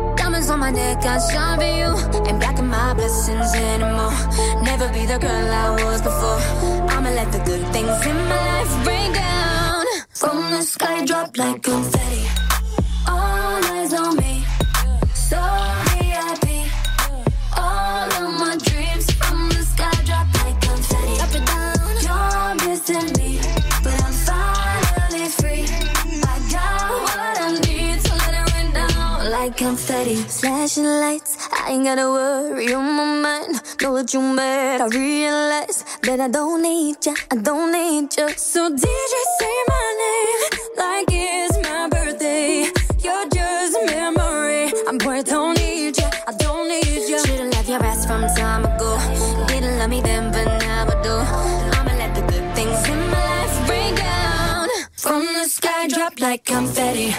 On 0.49 0.59
my 0.59 0.71
neck, 0.71 1.05
I 1.05 1.19
shine 1.19 1.59
for 1.59 1.65
you. 1.65 2.27
Ain't 2.27 2.39
blocking 2.39 2.67
my 2.67 2.93
blessings 2.95 3.53
anymore. 3.53 4.11
Never 4.63 4.91
be 4.91 5.05
the 5.05 5.19
girl 5.19 5.47
I 5.53 5.69
was 5.83 6.01
before. 6.01 6.41
I'ma 6.89 7.09
let 7.11 7.31
the 7.31 7.37
good 7.39 7.63
things 7.71 8.03
in 8.03 8.15
my 8.15 8.41
life 8.49 8.87
rain 8.87 9.13
down. 9.13 9.85
From 10.09 10.49
the 10.49 10.63
sky 10.63 11.05
drop 11.05 11.37
like 11.37 11.61
confetti. 11.61 12.48
like 29.49 29.57
confetti. 29.57 30.15
Flashing 30.15 30.83
lights, 30.83 31.49
I 31.51 31.71
ain't 31.71 31.83
gotta 31.83 32.07
worry 32.09 32.73
on 32.73 32.95
my 32.95 33.05
mind. 33.05 33.61
Know 33.81 33.93
what 33.93 34.13
you 34.13 34.21
meant, 34.21 34.81
I 34.81 34.87
realize 34.87 35.83
that 36.03 36.19
I 36.19 36.27
don't 36.27 36.61
need 36.61 36.97
ya, 37.05 37.13
I 37.31 37.35
don't 37.35 37.71
need 37.71 38.15
ya. 38.17 38.27
So 38.37 38.69
DJ, 38.69 39.15
say 39.39 39.57
my 39.73 39.87
name 40.03 40.41
like 40.77 41.09
it's 41.09 41.57
my 41.63 41.89
birthday. 41.89 42.71
You're 43.03 43.29
just 43.29 43.77
a 43.77 43.85
memory. 43.85 44.71
I'm 44.87 44.97
bored, 44.97 45.25
don't 45.25 45.57
need 45.57 45.97
ya, 45.97 46.09
I 46.27 46.33
don't 46.37 46.67
need 46.67 47.09
ya. 47.09 47.17
Should've 47.25 47.51
left 47.53 47.69
your 47.69 47.83
ass 47.83 48.05
from 48.05 48.21
time 48.35 48.65
ago. 48.65 48.97
Didn't 49.47 49.79
love 49.79 49.89
me 49.89 50.01
then, 50.01 50.31
but 50.31 50.45
now 50.59 50.85
I 50.93 51.01
do. 51.01 51.15
I'ma 51.77 51.93
let 51.97 52.13
the 52.13 52.21
good 52.31 52.47
things 52.55 52.79
in 52.87 52.99
my 53.13 53.21
life 53.31 53.69
rain 53.69 53.95
down 53.95 54.67
from 54.93 55.21
the 55.25 55.45
sky, 55.45 55.87
drop 55.87 56.19
like 56.19 56.45
confetti. 56.45 57.15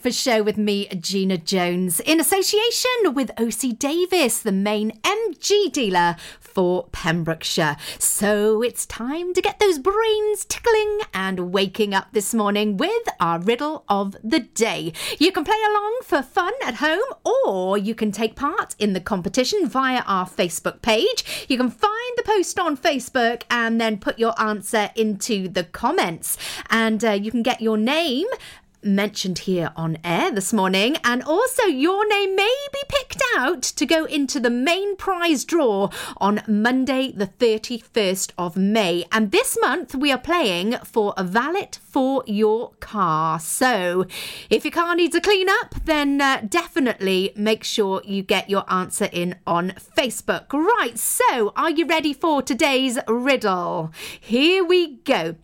Breakfast 0.00 0.24
show 0.24 0.42
with 0.42 0.56
me, 0.56 0.86
Gina 0.98 1.36
Jones, 1.36 2.00
in 2.00 2.20
association 2.20 3.12
with 3.12 3.30
OC 3.38 3.78
Davis, 3.78 4.40
the 4.40 4.50
main 4.50 4.92
MG 5.02 5.70
dealer 5.70 6.16
for 6.40 6.88
Pembrokeshire. 6.90 7.76
So 7.98 8.62
it's 8.62 8.86
time 8.86 9.34
to 9.34 9.42
get 9.42 9.58
those 9.58 9.78
brains 9.78 10.46
tickling 10.46 11.00
and 11.12 11.52
waking 11.52 11.92
up 11.92 12.08
this 12.12 12.32
morning 12.32 12.78
with 12.78 13.08
our 13.20 13.40
riddle 13.40 13.84
of 13.90 14.16
the 14.24 14.40
day. 14.40 14.94
You 15.18 15.32
can 15.32 15.44
play 15.44 15.62
along 15.68 15.98
for 16.02 16.22
fun 16.22 16.54
at 16.64 16.76
home 16.76 16.98
or 17.44 17.76
you 17.76 17.94
can 17.94 18.10
take 18.10 18.36
part 18.36 18.74
in 18.78 18.94
the 18.94 19.00
competition 19.00 19.68
via 19.68 20.00
our 20.06 20.26
Facebook 20.26 20.80
page. 20.80 21.46
You 21.46 21.58
can 21.58 21.70
find 21.70 22.12
the 22.16 22.22
post 22.22 22.58
on 22.58 22.76
Facebook 22.76 23.42
and 23.50 23.78
then 23.78 23.98
put 23.98 24.18
your 24.18 24.40
answer 24.40 24.90
into 24.96 25.46
the 25.48 25.64
comments. 25.64 26.38
And 26.70 27.04
uh, 27.04 27.10
you 27.12 27.30
can 27.30 27.42
get 27.42 27.60
your 27.60 27.76
name 27.76 28.26
mentioned 28.82 29.40
here 29.40 29.72
on 29.76 29.98
air 30.04 30.30
this 30.30 30.52
morning, 30.52 30.96
and 31.04 31.22
also 31.22 31.64
your 31.64 32.06
name 32.08 32.36
may 32.36 32.54
be 32.72 32.80
picked 32.88 33.22
out 33.36 33.62
to 33.62 33.86
go 33.86 34.04
into 34.04 34.40
the 34.40 34.50
main 34.50 34.96
prize 34.96 35.44
draw 35.44 35.88
on 36.16 36.42
Monday, 36.46 37.12
the 37.12 37.26
31st 37.26 38.32
of 38.38 38.56
May. 38.56 39.04
And 39.12 39.30
this 39.30 39.56
month 39.60 39.94
we 39.94 40.12
are 40.12 40.18
playing 40.18 40.76
for 40.84 41.14
a 41.16 41.24
valet 41.24 41.70
for 41.80 42.22
your 42.26 42.72
car. 42.80 43.38
So 43.40 44.06
if 44.48 44.64
your 44.64 44.72
car 44.72 44.94
needs 44.94 45.14
a 45.14 45.20
clean 45.20 45.48
up, 45.48 45.74
then 45.84 46.20
uh, 46.20 46.46
definitely 46.48 47.32
make 47.36 47.64
sure 47.64 48.02
you 48.04 48.22
get 48.22 48.48
your 48.48 48.64
answer 48.72 49.08
in 49.12 49.36
on 49.46 49.74
Facebook. 49.96 50.52
Right, 50.52 50.98
so 50.98 51.52
are 51.56 51.70
you 51.70 51.86
ready 51.86 52.12
for 52.12 52.42
today's 52.42 52.98
riddle? 53.08 53.92
Here 54.20 54.64
we 54.64 54.96
go. 54.98 55.36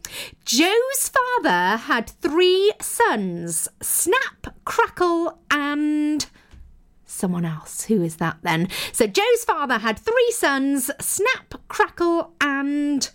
Joe's 0.46 1.08
father 1.08 1.76
had 1.76 2.08
three 2.08 2.72
sons 2.80 3.66
Snap, 3.82 4.54
Crackle, 4.64 5.40
and 5.50 6.24
someone 7.04 7.44
else. 7.44 7.86
Who 7.86 8.00
is 8.00 8.18
that 8.18 8.36
then? 8.42 8.68
So 8.92 9.08
Joe's 9.08 9.44
father 9.44 9.78
had 9.78 9.98
three 9.98 10.30
sons 10.30 10.88
Snap, 11.00 11.54
Crackle, 11.66 12.32
and 12.40 13.10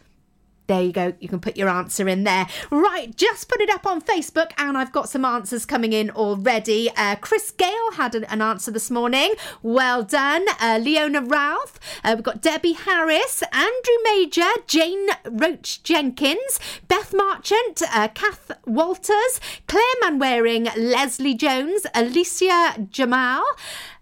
there 0.67 0.81
you 0.81 0.91
go. 0.91 1.13
You 1.19 1.27
can 1.27 1.39
put 1.39 1.57
your 1.57 1.69
answer 1.69 2.07
in 2.07 2.23
there. 2.23 2.47
Right, 2.69 3.15
just 3.15 3.49
put 3.49 3.61
it 3.61 3.69
up 3.69 3.85
on 3.85 4.01
Facebook, 4.01 4.51
and 4.57 4.77
I've 4.77 4.91
got 4.91 5.09
some 5.09 5.25
answers 5.25 5.65
coming 5.65 5.91
in 5.91 6.09
already. 6.11 6.89
Uh, 6.95 7.15
Chris 7.15 7.51
Gale 7.51 7.91
had 7.93 8.15
an, 8.15 8.23
an, 8.25 8.41
answer 8.41 8.71
this 8.71 8.89
morning. 8.89 9.33
Well 9.61 10.03
done. 10.03 10.45
Uh, 10.61 10.79
Leona 10.81 11.21
Ralph. 11.21 11.79
Uh, 12.03 12.13
we've 12.15 12.23
got 12.23 12.41
Debbie 12.41 12.73
Harris, 12.73 13.43
Andrew 13.51 13.95
Major, 14.03 14.49
Jane 14.67 15.07
Roach 15.25 15.83
Jenkins, 15.83 16.59
Beth 16.87 17.13
Marchant, 17.13 17.81
uh, 17.93 18.07
Kath 18.09 18.51
Walters, 18.65 19.39
Claire 19.67 19.83
Manwaring, 20.03 20.69
Leslie 20.77 21.35
Jones, 21.35 21.85
Alicia 21.93 22.87
Jamal. 22.89 23.43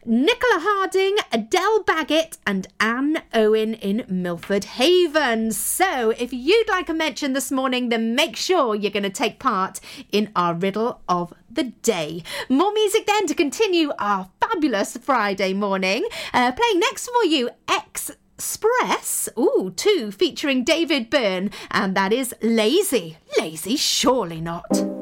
Nicola 0.06 0.62
Harding, 0.62 1.18
Adele 1.34 1.84
Baggett, 1.84 2.38
and 2.48 2.68
Anne 2.80 3.22
Owen 3.34 3.74
in 3.74 4.06
Milford 4.08 4.64
Haven. 4.64 5.52
So, 5.52 6.12
if 6.12 6.32
you'd 6.32 6.70
like 6.70 6.88
a 6.88 6.94
mention 6.94 7.34
this 7.34 7.52
morning, 7.52 7.90
then 7.90 8.16
make 8.16 8.38
sure 8.38 8.76
you're 8.76 8.92
going 8.92 9.04
to 9.04 9.10
take 9.10 9.40
part 9.40 9.82
in 10.10 10.32
our 10.38 10.54
riddle 10.54 11.02
of 11.10 11.34
the 11.52 11.66
day. 11.82 12.24
More 12.48 12.72
music 12.72 13.08
then 13.08 13.28
to 13.28 13.36
continue 13.36 13.92
our 14.00 14.30
fabulous 14.40 14.96
Friday 14.96 15.54
morning. 15.54 16.08
Uh, 16.34 16.54
playing 16.54 16.80
next 16.80 17.10
for 17.10 17.26
you. 17.26 17.50
X-Press, 17.68 19.28
ooh, 19.38 19.74
two 19.76 20.12
featuring 20.12 20.64
David 20.64 21.10
Byrne, 21.10 21.52
and 21.72 21.94
that 21.96 22.14
is 22.14 22.34
Lazy. 22.42 23.18
Lazy, 23.38 23.76
surely 23.76 24.40
not. 24.40 24.99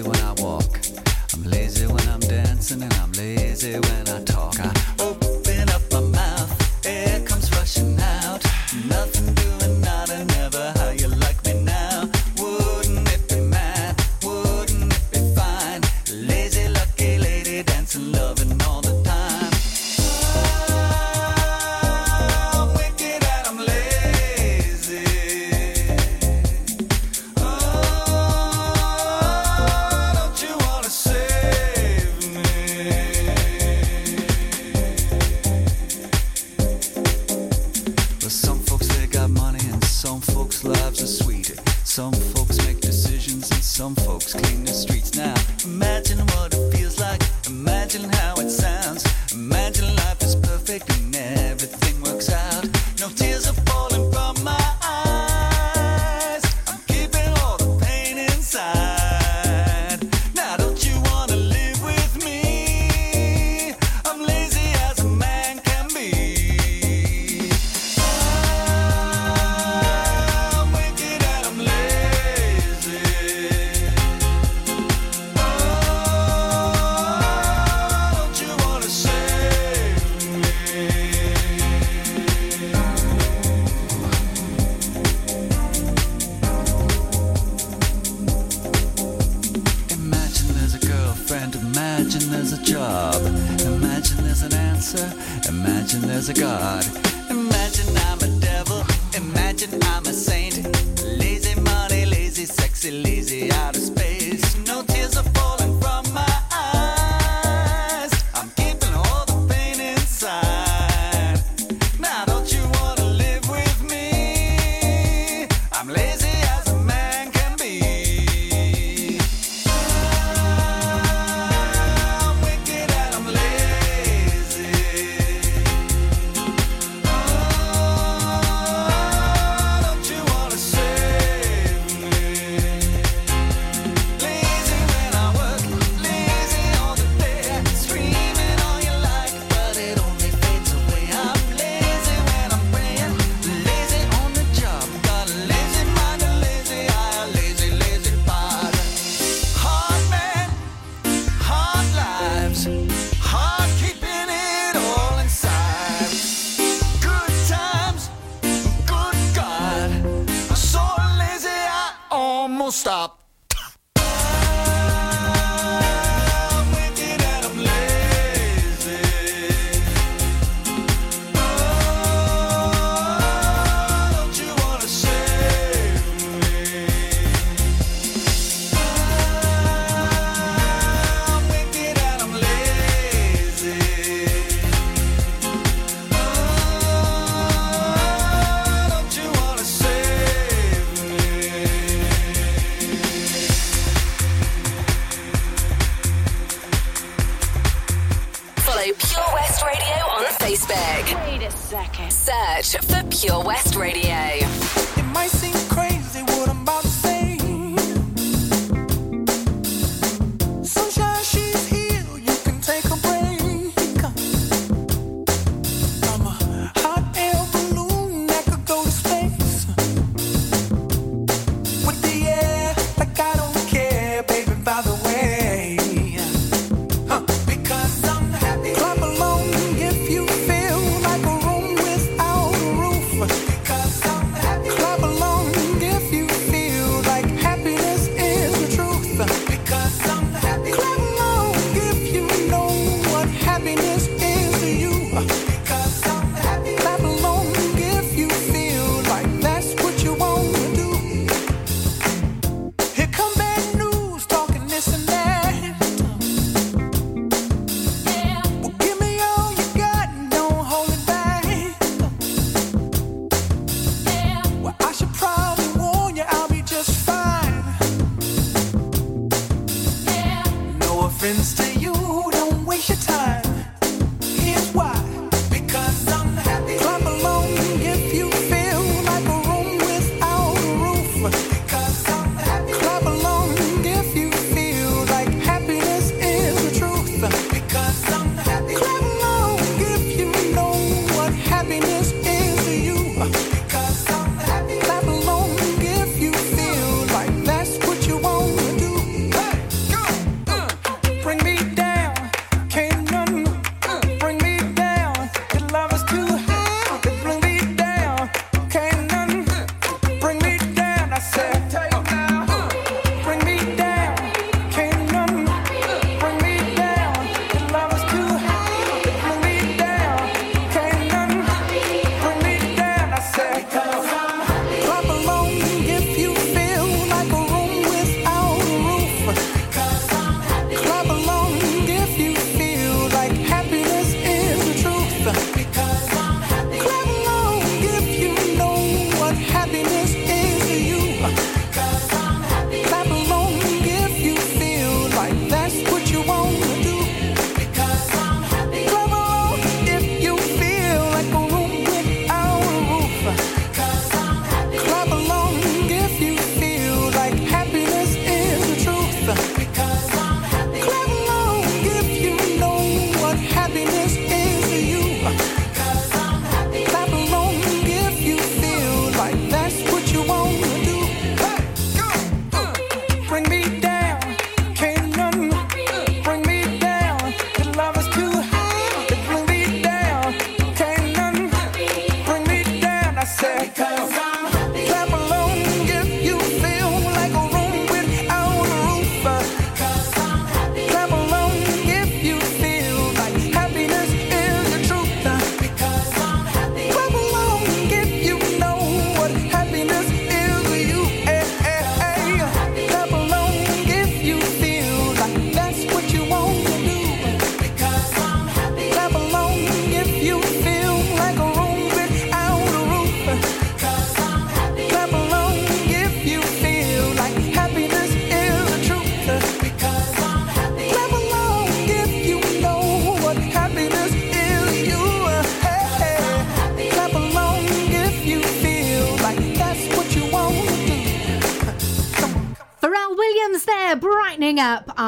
lazy 0.00 0.08
when 0.08 0.20
I 0.20 0.32
walk. 0.42 0.80
I'm 1.34 1.44
lazy 1.44 1.86
when 1.86 2.08
I'm 2.08 2.20
dancing, 2.20 2.82
and 2.82 2.92
I'm 2.94 3.12
lazy 3.12 3.72
when 3.72 4.08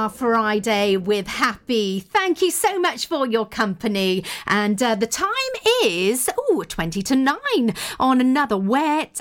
our 0.03 0.09
Friday 0.09 0.97
with 0.97 1.29
Happy. 1.29 2.01
Thank 2.01 2.43
you 2.43 2.51
so 2.51 2.81
much 2.81 3.07
for 3.07 3.25
your 3.25 3.47
company. 3.47 4.25
And 4.49 4.83
uh, 4.83 4.97
the 4.97 5.07
time 5.07 5.31
is, 5.85 6.29
oh, 6.37 6.65
20 6.67 7.03
to 7.03 7.15
9 7.15 7.39
on 8.01 8.21
another 8.21 8.57
wet 8.57 9.21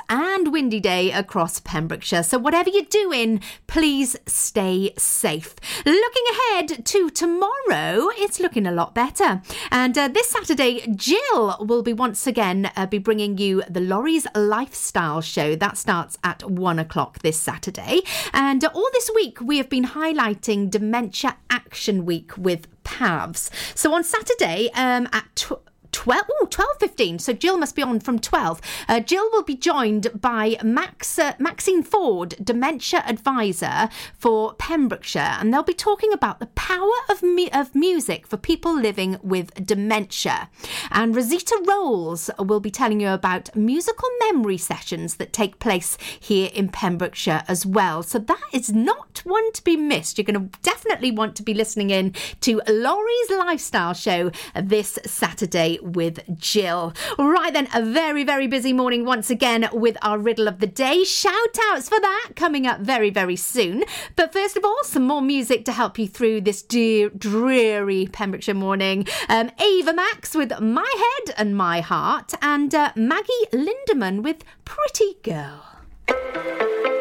windy 0.52 0.80
day 0.80 1.12
across 1.12 1.60
Pembrokeshire. 1.60 2.24
So, 2.24 2.38
whatever 2.38 2.70
you're 2.70 2.84
doing, 2.84 3.42
please 3.68 4.16
stay 4.26 4.94
safe. 4.98 5.56
Looking 5.86 6.26
ahead 6.32 6.86
to 6.86 7.10
tomorrow, 7.10 8.10
it's 8.18 8.40
looking 8.40 8.68
a 8.68 8.72
lot 8.72 8.94
better. 8.94 9.42
And 9.72 9.98
uh, 9.98 10.08
this 10.08 10.30
Saturday, 10.30 10.86
Jill 10.96 11.58
will 11.60 11.84
be 11.84 11.94
once 11.94 12.28
again 12.28 12.72
uh, 12.76 12.86
be 12.86 12.98
bringing 12.98 13.38
you 13.38 13.64
the 13.70 13.82
Laurie's 13.82 14.28
Lifestyle 14.36 15.22
Show. 15.22 15.56
That 15.56 15.78
starts 15.78 16.18
at 16.24 16.50
one 16.50 16.80
o'clock 16.80 17.20
this 17.20 17.40
Saturday. 17.40 18.02
And 18.34 18.64
uh, 18.64 18.70
all 18.74 18.90
this 18.94 19.10
week, 19.16 19.40
we 19.42 19.58
have 19.58 19.70
been 19.70 19.86
highlighting 19.86 20.70
Dementia 20.70 21.38
Action 21.50 22.06
Week 22.06 22.38
with 22.38 22.68
PAVS. 22.84 23.50
So 23.76 23.94
on 23.94 24.04
Saturday 24.04 24.70
um, 24.74 25.08
at 25.12 25.52
12, 25.92 26.24
ooh, 26.42 26.48
12.15, 26.48 27.22
so 27.22 27.34
Jill 27.34 27.58
must 27.58 27.76
be 27.76 27.82
on 27.82 28.00
from 28.00 28.20
12. 28.20 28.62
Uh, 28.88 29.00
Jill 29.00 29.30
will 29.32 29.44
be 29.44 29.56
joined 29.56 30.08
by 30.20 30.58
Max, 30.64 31.20
uh, 31.20 31.34
Maxine 31.40 31.84
Ford, 31.84 32.36
Dementia 32.42 33.04
Advisor 33.06 33.90
for 34.18 34.54
Pembrokeshire, 34.56 35.38
and 35.40 35.54
they'll 35.54 35.64
be 35.64 35.74
talking 35.74 36.14
about 36.14 36.40
the 36.40 36.48
power 36.48 36.92
of, 37.10 37.22
mu- 37.22 37.50
of 37.54 37.76
music 37.76 38.28
for 38.28 38.38
people 38.38 38.76
living 38.76 39.18
with 39.22 39.54
dementia. 39.66 40.50
And 40.90 41.16
Rosita 41.16 41.62
Rolls 41.68 42.30
will 42.40 42.60
be 42.60 42.72
telling 42.72 43.00
you 43.02 43.10
about 43.10 43.56
musical 43.56 44.10
memory 44.20 44.58
sessions 44.58 45.16
that 45.16 45.34
take 45.34 45.60
place 45.60 45.98
here 46.20 46.50
in 46.54 46.70
Pembrokeshire 46.70 47.44
as 47.48 47.66
well. 47.66 48.04
So 48.04 48.20
that 48.20 48.42
is 48.54 48.72
not 48.72 49.22
one 49.26 49.52
to 49.54 49.64
be 49.64 49.76
missed. 49.76 50.18
You're 50.18 50.26
going 50.26 50.50
to 50.50 50.60
definitely 50.62 51.12
want 51.12 51.36
to 51.36 51.44
be 51.44 51.54
listening 51.54 51.90
in 51.90 52.14
to 52.42 52.62
Laurie's 52.68 53.30
Lifestyle 53.30 53.94
Show 53.94 54.32
this 54.56 54.98
Saturday 55.06 55.80
with 55.82 56.20
Jill. 56.38 56.94
Right 57.18 57.54
then, 57.54 57.68
a 57.74 57.82
very, 57.84 58.24
very 58.24 58.48
busy 58.48 58.74
morning 58.74 59.06
once 59.06 59.30
again 59.30 59.68
with 59.74 59.98
our 60.02 60.18
riddle 60.18 60.48
of 60.48 60.60
the 60.60 60.68
day. 60.68 61.04
Shout 61.04 61.58
outs 61.70 61.90
for 61.90 62.00
that 62.00 62.32
coming 62.36 62.68
up 62.68 62.82
very, 62.82 63.10
very 63.10 63.36
soon. 63.36 63.84
But 64.16 64.34
first 64.34 64.58
of 64.58 64.66
all, 64.66 64.80
some 64.84 65.04
more 65.04 65.22
music 65.22 65.66
to 65.66 65.72
help 65.72 65.98
you 66.00 66.08
through 66.08 66.42
this 66.42 66.62
dear, 66.62 67.10
dreary 67.10 68.08
Pembrokeshire 68.12 68.54
morning. 68.56 69.08
Um, 69.30 69.52
Ava 69.60 69.94
Max 69.94 70.36
with 70.36 70.60
My 70.60 70.92
Head 71.26 71.36
and 71.38 71.56
My 71.56 71.82
Heart, 71.82 72.34
and 72.42 72.74
uh, 72.74 72.92
Maggie 72.96 73.48
Lindemann 73.52 74.24
with 74.24 74.44
Pretty 74.66 75.18
Girl. 75.24 77.01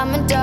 I'm 0.00 0.14
a 0.14 0.37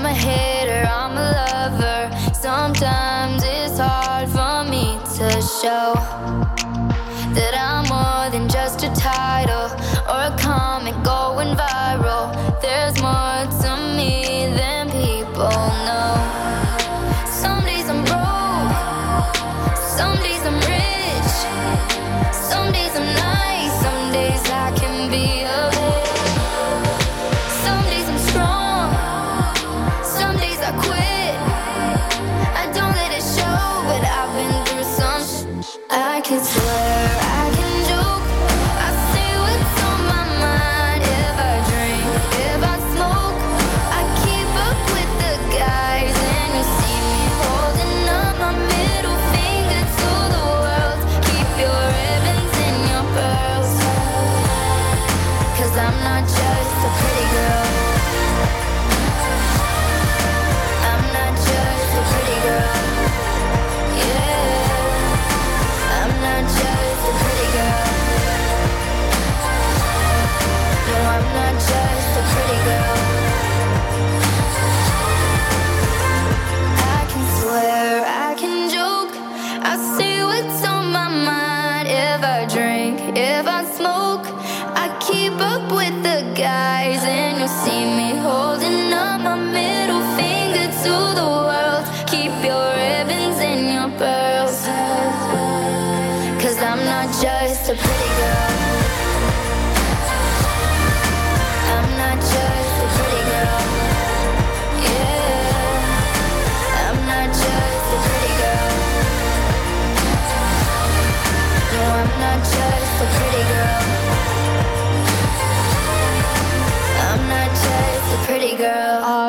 I'm 0.00 0.06
a 0.06 0.14
hater, 0.14 0.88
I'm 0.88 1.12
a 1.14 1.30
lover. 1.76 2.32
Sometimes 2.32 3.42
it's 3.44 3.78
hard 3.78 4.30
for 4.30 4.64
me 4.64 4.98
to 5.18 5.42
show 5.42 6.39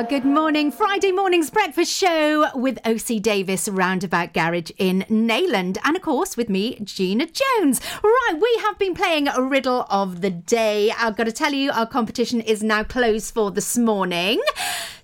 good 0.09 0.25
morning. 0.25 0.71
Friday 0.71 1.11
morning's 1.11 1.51
breakfast 1.51 1.91
show 1.91 2.47
with 2.55 2.79
OC 2.87 3.21
Davis 3.21 3.69
Roundabout 3.69 4.33
Garage 4.33 4.71
in 4.79 5.05
Neyland. 5.09 5.77
And 5.83 5.95
of 5.95 6.01
course, 6.01 6.35
with 6.35 6.49
me, 6.49 6.79
Gina 6.83 7.27
Jones. 7.27 7.79
Right, 8.03 8.39
we 8.41 8.61
have 8.63 8.79
been 8.79 8.95
playing 8.95 9.27
a 9.27 9.43
riddle 9.43 9.85
of 9.91 10.21
the 10.21 10.31
day. 10.31 10.91
I've 10.97 11.15
got 11.15 11.25
to 11.25 11.31
tell 11.31 11.53
you, 11.53 11.69
our 11.71 11.85
competition 11.85 12.41
is 12.41 12.63
now 12.63 12.83
closed 12.83 13.31
for 13.31 13.51
this 13.51 13.77
morning. 13.77 14.41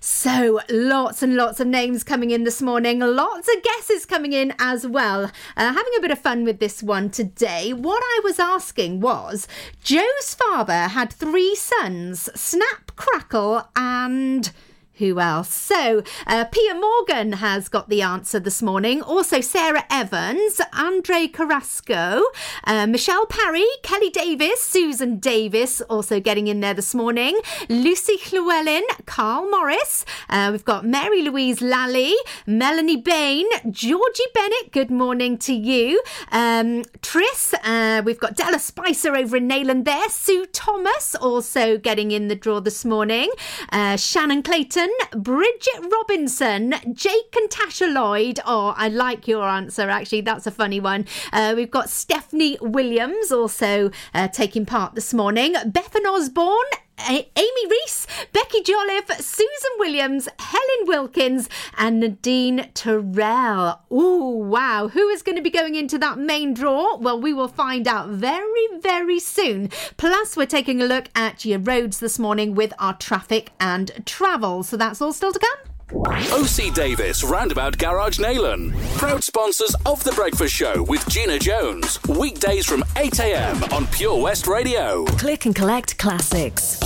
So, 0.00 0.60
lots 0.68 1.22
and 1.22 1.36
lots 1.36 1.60
of 1.60 1.68
names 1.68 2.02
coming 2.02 2.30
in 2.30 2.42
this 2.42 2.60
morning, 2.60 2.98
lots 2.98 3.48
of 3.48 3.62
guesses 3.62 4.04
coming 4.04 4.32
in 4.32 4.52
as 4.58 4.86
well. 4.86 5.24
Uh, 5.56 5.72
having 5.72 5.92
a 5.96 6.00
bit 6.00 6.10
of 6.10 6.18
fun 6.18 6.44
with 6.44 6.58
this 6.58 6.82
one 6.82 7.10
today. 7.10 7.72
What 7.72 8.02
I 8.02 8.20
was 8.24 8.40
asking 8.40 9.00
was 9.00 9.46
Joe's 9.82 10.34
father 10.34 10.88
had 10.88 11.12
three 11.12 11.54
sons 11.54 12.28
Snap, 12.34 12.96
Crackle, 12.96 13.68
and. 13.76 14.50
Who 14.98 15.20
else? 15.20 15.52
So, 15.54 16.02
uh, 16.26 16.44
Pia 16.46 16.74
Morgan 16.74 17.34
has 17.34 17.68
got 17.68 17.88
the 17.88 18.02
answer 18.02 18.40
this 18.40 18.60
morning. 18.60 19.00
Also, 19.00 19.40
Sarah 19.40 19.84
Evans, 19.88 20.60
Andre 20.72 21.28
Carrasco, 21.28 22.24
uh, 22.64 22.86
Michelle 22.86 23.26
Parry, 23.26 23.66
Kelly 23.84 24.10
Davis, 24.10 24.60
Susan 24.60 25.18
Davis 25.18 25.80
also 25.82 26.18
getting 26.18 26.48
in 26.48 26.58
there 26.60 26.74
this 26.74 26.96
morning. 26.96 27.38
Lucy 27.68 28.18
Llewellyn, 28.32 28.82
Carl 29.06 29.48
Morris. 29.48 30.04
Uh, 30.28 30.48
we've 30.50 30.64
got 30.64 30.84
Mary 30.84 31.22
Louise 31.22 31.60
Lally, 31.60 32.14
Melanie 32.44 32.96
Bain, 32.96 33.46
Georgie 33.70 34.22
Bennett. 34.34 34.72
Good 34.72 34.90
morning 34.90 35.38
to 35.38 35.54
you. 35.54 36.02
Um, 36.32 36.84
Tris, 37.02 37.54
uh, 37.62 38.02
we've 38.04 38.18
got 38.18 38.34
Della 38.34 38.58
Spicer 38.58 39.14
over 39.14 39.36
in 39.36 39.48
Neyland 39.48 39.84
there. 39.84 40.08
Sue 40.08 40.46
Thomas 40.46 41.14
also 41.14 41.78
getting 41.78 42.10
in 42.10 42.26
the 42.26 42.34
draw 42.34 42.58
this 42.58 42.84
morning. 42.84 43.30
Uh, 43.70 43.96
Shannon 43.96 44.42
Clayton. 44.42 44.87
Bridget 45.16 45.90
Robinson, 45.90 46.74
Jake 46.92 47.34
and 47.36 47.48
Tasha 47.50 47.92
Lloyd. 47.92 48.40
Oh, 48.44 48.74
I 48.76 48.88
like 48.88 49.28
your 49.28 49.44
answer, 49.44 49.88
actually. 49.88 50.20
That's 50.22 50.46
a 50.46 50.50
funny 50.50 50.80
one. 50.80 51.06
Uh, 51.32 51.54
we've 51.56 51.70
got 51.70 51.90
Stephanie 51.90 52.58
Williams 52.60 53.32
also 53.32 53.90
uh, 54.14 54.28
taking 54.28 54.66
part 54.66 54.94
this 54.94 55.14
morning. 55.14 55.54
Bethan 55.54 56.06
Osborne. 56.06 56.87
A- 57.00 57.28
Amy 57.36 57.66
Reese, 57.70 58.06
Becky 58.32 58.62
Jolliffe, 58.62 59.20
Susan 59.20 59.70
Williams, 59.78 60.28
Helen 60.38 60.86
Wilkins, 60.86 61.48
and 61.76 62.00
Nadine 62.00 62.70
Terrell. 62.74 63.80
Ooh, 63.92 64.44
wow. 64.44 64.88
Who 64.88 65.08
is 65.08 65.22
going 65.22 65.36
to 65.36 65.42
be 65.42 65.50
going 65.50 65.74
into 65.74 65.98
that 65.98 66.18
main 66.18 66.54
draw? 66.54 66.96
Well, 66.96 67.20
we 67.20 67.32
will 67.32 67.48
find 67.48 67.86
out 67.86 68.08
very, 68.08 68.66
very 68.80 69.20
soon. 69.20 69.70
Plus, 69.96 70.36
we're 70.36 70.46
taking 70.46 70.82
a 70.82 70.86
look 70.86 71.08
at 71.14 71.44
your 71.44 71.58
roads 71.58 72.00
this 72.00 72.18
morning 72.18 72.54
with 72.54 72.72
our 72.78 72.94
traffic 72.96 73.52
and 73.60 74.02
travel. 74.04 74.62
So 74.62 74.76
that's 74.76 75.00
all 75.00 75.12
still 75.12 75.32
to 75.32 75.38
come. 75.38 75.67
OC 75.90 76.74
Davis 76.74 77.24
Roundabout 77.24 77.78
Garage 77.78 78.18
Neyland. 78.18 78.76
Proud 78.98 79.24
sponsors 79.24 79.74
of 79.86 80.04
The 80.04 80.12
Breakfast 80.12 80.54
Show 80.54 80.82
with 80.82 81.06
Gina 81.08 81.38
Jones. 81.38 81.98
Weekdays 82.06 82.66
from 82.66 82.82
8am 82.94 83.72
on 83.72 83.86
Pure 83.86 84.20
West 84.20 84.46
Radio. 84.46 85.06
Click 85.06 85.46
and 85.46 85.54
collect 85.54 85.96
classics. 85.96 86.78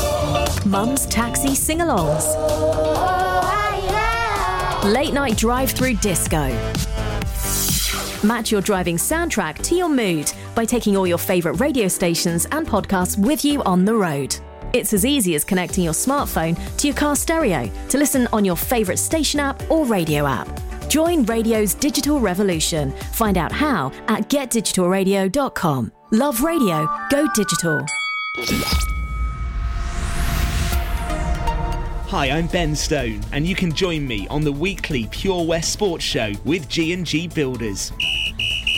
Mum's 0.64 1.06
taxi 1.06 1.56
sing 1.56 1.78
alongs. 1.78 2.22
Late 4.84 5.12
night 5.12 5.36
drive 5.36 5.72
through 5.72 5.94
disco. 5.94 6.48
Match 8.24 8.52
your 8.52 8.60
driving 8.60 8.96
soundtrack 8.96 9.62
to 9.64 9.74
your 9.74 9.88
mood 9.88 10.32
by 10.54 10.64
taking 10.64 10.96
all 10.96 11.08
your 11.08 11.18
favourite 11.18 11.58
radio 11.58 11.88
stations 11.88 12.46
and 12.52 12.66
podcasts 12.66 13.18
with 13.18 13.44
you 13.44 13.64
on 13.64 13.84
the 13.84 13.94
road. 13.94 14.36
It's 14.72 14.92
as 14.92 15.04
easy 15.04 15.34
as 15.34 15.44
connecting 15.44 15.84
your 15.84 15.92
smartphone 15.92 16.56
to 16.78 16.86
your 16.86 16.96
car 16.96 17.14
stereo 17.14 17.70
to 17.90 17.98
listen 17.98 18.26
on 18.32 18.44
your 18.44 18.56
favourite 18.56 18.98
station 18.98 19.40
app 19.40 19.62
or 19.70 19.84
radio 19.84 20.26
app. 20.26 20.48
Join 20.88 21.24
radio's 21.24 21.74
digital 21.74 22.20
revolution. 22.20 22.92
Find 23.12 23.38
out 23.38 23.52
how 23.52 23.92
at 24.08 24.28
getdigitalradio.com. 24.28 25.92
Love 26.10 26.42
radio, 26.42 26.88
go 27.10 27.26
digital. 27.34 27.84
Hi, 32.08 32.28
I'm 32.30 32.46
Ben 32.46 32.76
Stone, 32.76 33.22
and 33.32 33.46
you 33.46 33.54
can 33.54 33.72
join 33.72 34.06
me 34.06 34.26
on 34.28 34.42
the 34.42 34.52
weekly 34.52 35.06
Pure 35.10 35.46
West 35.46 35.72
Sports 35.72 36.04
Show 36.04 36.32
with 36.44 36.68
G&G 36.68 37.28
Builders. 37.28 37.90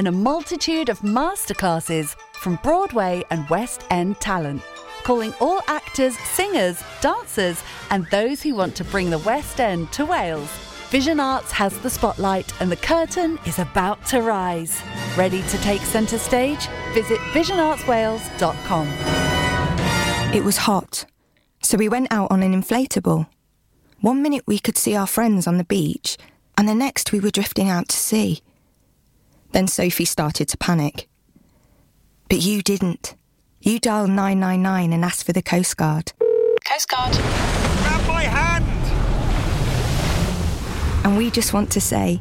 and 0.00 0.08
a 0.08 0.12
multitude 0.12 0.88
of 0.88 0.98
masterclasses 1.00 2.16
from 2.32 2.58
Broadway 2.62 3.22
and 3.28 3.46
West 3.50 3.84
End 3.90 4.18
talent. 4.18 4.62
Calling 5.02 5.34
all 5.42 5.60
actors, 5.66 6.16
singers, 6.20 6.82
dancers, 7.02 7.62
and 7.90 8.06
those 8.06 8.42
who 8.42 8.54
want 8.54 8.74
to 8.76 8.84
bring 8.84 9.10
the 9.10 9.18
West 9.18 9.60
End 9.60 9.92
to 9.92 10.06
Wales. 10.06 10.48
Vision 10.88 11.20
Arts 11.20 11.52
has 11.52 11.78
the 11.80 11.90
spotlight 11.90 12.50
and 12.62 12.72
the 12.72 12.78
curtain 12.78 13.38
is 13.44 13.58
about 13.58 14.02
to 14.06 14.22
rise. 14.22 14.80
Ready 15.18 15.42
to 15.42 15.58
take 15.58 15.82
centre 15.82 16.16
stage? 16.16 16.66
Visit 16.94 17.18
visionartswales.com. 17.34 18.88
It 20.34 20.44
was 20.44 20.56
hot, 20.56 21.04
so 21.62 21.76
we 21.76 21.90
went 21.90 22.10
out 22.10 22.30
on 22.30 22.42
an 22.42 22.54
inflatable. 22.58 23.26
One 24.00 24.22
minute 24.22 24.44
we 24.46 24.60
could 24.60 24.78
see 24.78 24.96
our 24.96 25.06
friends 25.06 25.46
on 25.46 25.58
the 25.58 25.64
beach, 25.64 26.16
and 26.56 26.66
the 26.66 26.74
next 26.74 27.12
we 27.12 27.20
were 27.20 27.30
drifting 27.30 27.68
out 27.68 27.90
to 27.90 27.96
sea. 27.98 28.40
Then 29.52 29.66
Sophie 29.66 30.04
started 30.04 30.48
to 30.48 30.56
panic. 30.56 31.08
But 32.28 32.40
you 32.40 32.62
didn't. 32.62 33.16
You 33.60 33.78
dialed 33.78 34.10
999 34.10 34.92
and 34.92 35.04
asked 35.04 35.26
for 35.26 35.32
the 35.32 35.42
Coast 35.42 35.76
Guard. 35.76 36.12
Coast 36.64 36.88
Guard. 36.88 37.12
Grab 37.12 38.06
my 38.08 38.22
hand! 38.22 38.64
And 41.04 41.16
we 41.16 41.30
just 41.30 41.52
want 41.52 41.70
to 41.72 41.80
say, 41.80 42.20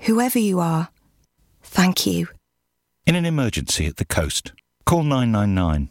whoever 0.00 0.38
you 0.38 0.60
are, 0.60 0.88
thank 1.62 2.06
you. 2.06 2.28
In 3.06 3.14
an 3.14 3.24
emergency 3.24 3.86
at 3.86 3.96
the 3.96 4.04
coast, 4.04 4.52
call 4.84 5.02
999 5.02 5.90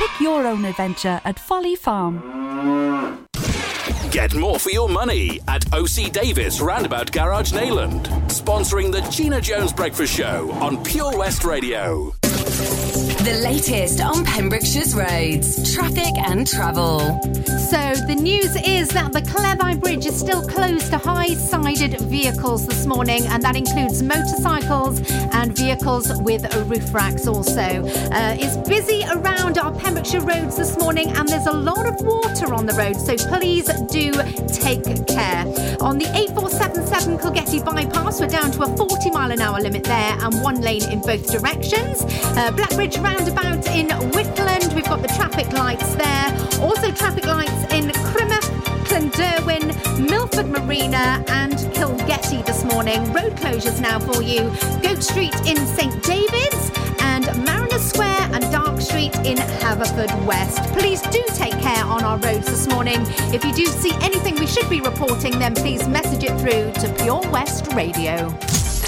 Pick 0.00 0.18
your 0.18 0.46
own 0.46 0.64
adventure 0.64 1.20
at 1.26 1.38
Folly 1.38 1.76
Farm. 1.76 3.26
Get 4.10 4.34
more 4.34 4.58
for 4.58 4.70
your 4.70 4.88
money 4.88 5.40
at 5.46 5.62
OC 5.74 6.10
Davis 6.10 6.62
Roundabout 6.62 7.12
Garage 7.12 7.52
Neyland. 7.52 8.06
Sponsoring 8.28 8.90
the 8.90 9.02
Gina 9.10 9.42
Jones 9.42 9.74
Breakfast 9.74 10.16
Show 10.16 10.52
on 10.52 10.82
Pure 10.84 11.18
West 11.18 11.44
Radio. 11.44 12.14
The 13.20 13.38
latest 13.44 14.00
on 14.00 14.24
Pembrokeshire's 14.24 14.94
roads, 14.94 15.74
traffic 15.74 16.16
and 16.16 16.46
travel. 16.46 17.20
So, 17.68 17.92
the 18.06 18.16
news 18.18 18.56
is 18.66 18.88
that 18.88 19.12
the 19.12 19.20
Cleddau 19.20 19.78
Bridge 19.78 20.06
is 20.06 20.18
still 20.18 20.40
closed 20.40 20.90
to 20.90 20.96
high 20.96 21.34
sided 21.34 22.00
vehicles 22.00 22.66
this 22.66 22.86
morning, 22.86 23.26
and 23.26 23.42
that 23.42 23.56
includes 23.56 24.02
motorcycles 24.02 25.02
and 25.34 25.54
vehicles 25.54 26.10
with 26.22 26.42
roof 26.66 26.94
racks 26.94 27.26
also. 27.26 27.60
Uh, 27.60 28.36
it's 28.40 28.56
busy 28.66 29.04
around 29.12 29.58
our 29.58 29.72
Pembrokeshire 29.72 30.22
roads 30.22 30.56
this 30.56 30.78
morning, 30.78 31.10
and 31.10 31.28
there's 31.28 31.46
a 31.46 31.52
lot 31.52 31.86
of 31.86 32.00
water 32.00 32.54
on 32.54 32.64
the 32.64 32.72
road, 32.72 32.96
so 32.96 33.14
please 33.28 33.66
do 33.90 34.12
take 34.48 34.82
care. 35.06 35.44
On 35.80 35.98
the 35.98 36.06
A477 36.06 37.20
Kilgetty 37.20 37.62
bypass, 37.62 38.20
we're 38.20 38.28
down 38.28 38.50
to 38.52 38.62
a 38.62 38.76
40 38.76 39.10
mile 39.10 39.30
an 39.30 39.40
hour 39.40 39.60
limit 39.60 39.84
there 39.84 40.16
and 40.20 40.42
one 40.42 40.60
lane 40.62 40.88
in 40.90 41.00
both 41.00 41.30
directions. 41.30 42.02
Uh, 42.36 42.50
Blackbridge 42.52 42.98
roundabout 43.10 43.66
in 43.74 43.88
Whitland, 44.12 44.74
we've 44.74 44.84
got 44.84 45.02
the 45.02 45.08
traffic 45.08 45.52
lights 45.52 45.94
there. 45.94 46.26
Also, 46.60 46.90
traffic 46.92 47.26
lights 47.26 47.62
in 47.72 47.88
Crymych, 48.10 48.46
Clunderwen, 48.86 49.64
Milford 50.08 50.48
Marina, 50.48 51.24
and 51.28 51.54
Kilgetty 51.74 52.44
this 52.46 52.64
morning. 52.64 53.00
Road 53.12 53.32
closures 53.42 53.80
now 53.80 53.98
for 53.98 54.22
you. 54.22 54.42
Goat 54.82 55.02
Street 55.02 55.34
in 55.46 55.56
St 55.66 56.02
David's 56.04 56.70
and 57.00 57.26
Mariner 57.44 57.78
Square 57.78 58.28
and 58.32 58.42
Dark 58.52 58.80
Street 58.80 59.14
in 59.30 59.38
Haverford 59.62 60.12
West. 60.26 60.62
Please 60.78 61.02
do 61.02 61.22
take 61.34 61.58
care 61.60 61.84
on 61.84 62.04
our 62.04 62.18
roads 62.18 62.46
this 62.46 62.68
morning. 62.68 63.00
If 63.34 63.44
you 63.44 63.52
do 63.52 63.66
see 63.66 63.92
anything 64.02 64.36
we 64.36 64.46
should 64.46 64.68
be 64.70 64.80
reporting, 64.80 65.38
then 65.38 65.54
please 65.54 65.86
message 65.88 66.24
it 66.24 66.34
through 66.40 66.72
to 66.82 67.02
Pure 67.02 67.30
West 67.30 67.72
Radio. 67.72 68.28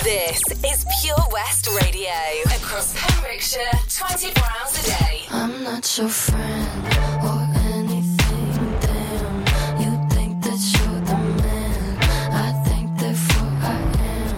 This 0.02 0.42
is 0.64 0.84
Pure 1.00 1.26
West 1.30 1.68
Radio. 1.80 2.10
Across 2.46 2.94
Pembrokeshire, 2.98 3.78
24 3.88 4.44
hours 4.44 4.74
a 4.78 4.82
day. 4.84 5.26
I'm 5.30 5.62
not 5.62 5.96
your 5.96 6.08
friend 6.08 6.86
or 7.22 7.46
anything. 7.70 8.80
Damn, 8.80 9.44
you 9.80 10.08
think 10.10 10.42
that 10.42 10.58
you're 10.74 11.00
the 11.06 11.16
man. 11.40 11.98
I 12.32 12.52
think 12.66 12.98
therefore 12.98 13.52
I 13.62 13.78
am. 14.10 14.30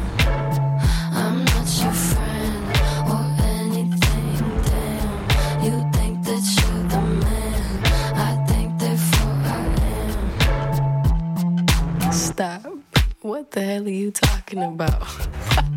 I'm 1.14 1.44
not 1.46 1.68
your 1.80 1.92
friend 1.92 2.64
or 3.08 3.24
anything. 3.56 4.36
Damn, 4.68 5.10
you 5.64 5.76
think 5.94 6.14
that 6.24 6.44
you're 6.60 6.84
the 6.92 7.00
man. 7.24 7.64
I 8.14 8.44
think 8.48 8.68
therefore 8.78 9.36
I 9.44 9.64
am. 12.04 12.12
Stop. 12.12 12.66
What 13.22 13.50
the 13.52 13.62
hell 13.62 13.86
are 13.86 13.88
you 13.88 14.10
talking 14.10 14.62
about? 14.62 15.02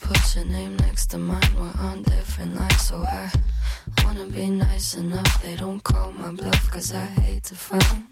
put 0.00 0.34
your 0.34 0.44
name 0.44 0.76
next 0.78 1.06
to 1.08 1.18
mine. 1.18 1.40
We're 1.56 1.72
on 1.80 2.02
different 2.02 2.56
lines, 2.56 2.80
so 2.80 2.96
I 3.02 3.30
wanna 4.04 4.26
be 4.26 4.48
nice 4.50 4.94
enough, 4.94 5.42
they 5.42 5.56
don't 5.56 5.82
call 5.82 6.12
my 6.12 6.32
bluff, 6.32 6.70
cause 6.70 6.94
I 6.94 7.04
hate 7.04 7.44
to 7.44 7.54
frown. 7.54 8.08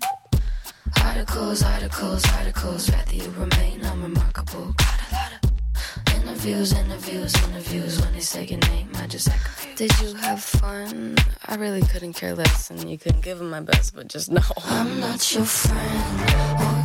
Articles, 1.02 1.62
articles, 1.62 2.24
articles, 2.38 2.90
rather 2.90 3.14
you 3.14 3.30
remain 3.30 3.80
unremarkable. 3.84 4.74
Got 4.76 5.00
a 5.10 5.14
lot 5.14 5.32
of 5.32 6.14
interviews, 6.14 6.72
interviews, 6.72 7.34
interviews. 7.44 8.00
When 8.00 8.12
they 8.14 8.20
say 8.20 8.44
your 8.44 8.60
name, 8.70 8.90
I 8.96 9.06
just 9.06 9.28
act 9.28 9.44
confused. 9.44 9.78
Did 9.78 10.00
you 10.00 10.14
have 10.14 10.42
fun? 10.42 11.16
I 11.46 11.56
really 11.56 11.82
couldn't 11.82 12.14
care 12.14 12.34
less, 12.34 12.70
and 12.70 12.90
you 12.90 12.98
couldn't 12.98 13.22
give 13.22 13.38
them 13.38 13.50
my 13.50 13.60
best, 13.60 13.94
but 13.94 14.08
just 14.08 14.30
know 14.30 14.42
I'm 14.64 15.00
not 15.00 15.34
your 15.34 15.44
friend 15.44 16.77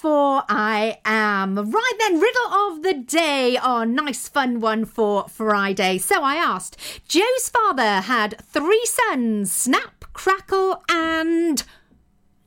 Therefore, 0.00 0.44
I 0.48 1.00
am. 1.04 1.56
Right 1.56 1.92
then, 1.98 2.20
riddle 2.20 2.52
of 2.52 2.82
the 2.84 2.94
day. 2.94 3.58
Oh, 3.60 3.82
nice 3.82 4.28
fun 4.28 4.60
one 4.60 4.84
for 4.84 5.26
Friday. 5.28 5.98
So 5.98 6.22
I 6.22 6.36
asked 6.36 6.76
Joe's 7.08 7.48
father 7.48 8.02
had 8.02 8.40
three 8.44 8.84
sons 8.84 9.50
Snap, 9.50 10.04
Crackle, 10.12 10.84
and. 10.88 11.64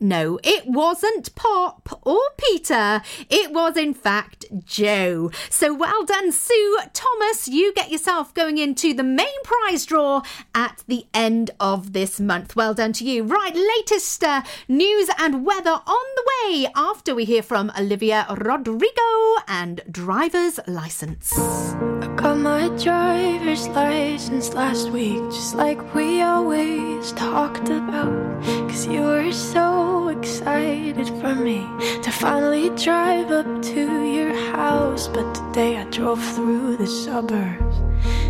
No, 0.03 0.39
it 0.43 0.65
wasn't 0.65 1.35
Pop 1.35 2.01
or 2.01 2.19
Peter. 2.35 3.03
It 3.29 3.53
was, 3.53 3.77
in 3.77 3.93
fact, 3.93 4.45
Joe. 4.65 5.29
So 5.47 5.75
well 5.75 6.03
done, 6.03 6.31
Sue. 6.31 6.79
Thomas, 6.91 7.47
you 7.47 7.71
get 7.75 7.91
yourself 7.91 8.33
going 8.33 8.57
into 8.57 8.95
the 8.95 9.03
main 9.03 9.43
prize 9.43 9.85
draw 9.85 10.23
at 10.55 10.83
the 10.87 11.05
end 11.13 11.51
of 11.59 11.93
this 11.93 12.19
month. 12.19 12.55
Well 12.55 12.73
done 12.73 12.93
to 12.93 13.05
you. 13.05 13.23
Right, 13.23 13.55
latest 13.55 14.23
uh, 14.23 14.41
news 14.67 15.07
and 15.19 15.45
weather 15.45 15.69
on 15.69 16.05
the 16.15 16.23
way 16.31 16.67
after 16.75 17.13
we 17.13 17.25
hear 17.25 17.43
from 17.43 17.71
Olivia 17.77 18.25
Rodrigo 18.35 19.35
and 19.47 19.81
driver's 19.91 20.59
license. 20.65 21.31
I 21.37 22.11
got 22.15 22.39
my 22.39 22.69
driver's 22.69 23.67
license 23.67 24.55
last 24.55 24.89
week, 24.89 25.21
just 25.29 25.53
like 25.53 25.93
we 25.93 26.23
always 26.23 27.11
talked 27.11 27.69
about. 27.69 28.41
Cause 28.67 28.87
you 28.87 29.01
were 29.01 29.31
so 29.31 29.90
excited 30.21 31.07
for 31.19 31.33
me 31.35 31.65
to 32.03 32.11
finally 32.11 32.69
drive 32.71 33.31
up 33.31 33.61
to 33.61 33.81
your 34.17 34.33
house. 34.55 35.07
But 35.07 35.33
today 35.33 35.77
I 35.77 35.85
drove 35.85 36.23
through 36.35 36.77
the 36.77 36.87
suburbs 36.87 37.77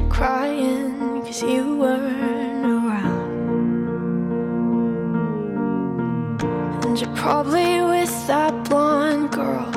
crying 0.09 1.21
cause 1.21 1.41
you 1.41 1.77
weren't 1.77 2.65
around. 2.65 3.31
And 6.85 6.99
you're 6.99 7.15
probably 7.15 7.81
with 7.81 8.15
that 8.27 8.53
blonde 8.69 9.31
girl 9.31 9.71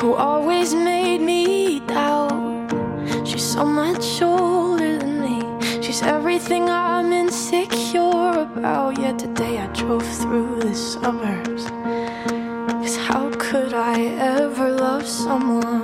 who 0.00 0.14
always 0.14 0.74
made 0.74 1.20
me 1.20 1.80
doubt. 1.80 2.70
She's 3.26 3.44
so 3.44 3.64
much 3.64 4.22
older 4.22 4.98
than 4.98 5.20
me. 5.20 5.36
She's 5.82 6.02
everything 6.02 6.70
I'm 6.70 7.12
insecure 7.12 7.83
about. 8.56 8.98
Yet 8.98 9.18
today 9.18 9.58
I 9.58 9.66
drove 9.68 10.06
through 10.06 10.60
the 10.60 10.74
suburbs. 10.74 11.64
Cause 12.80 12.96
how 12.96 13.30
could 13.38 13.72
I 13.72 14.04
ever 14.36 14.70
love 14.70 15.06
someone 15.06 15.83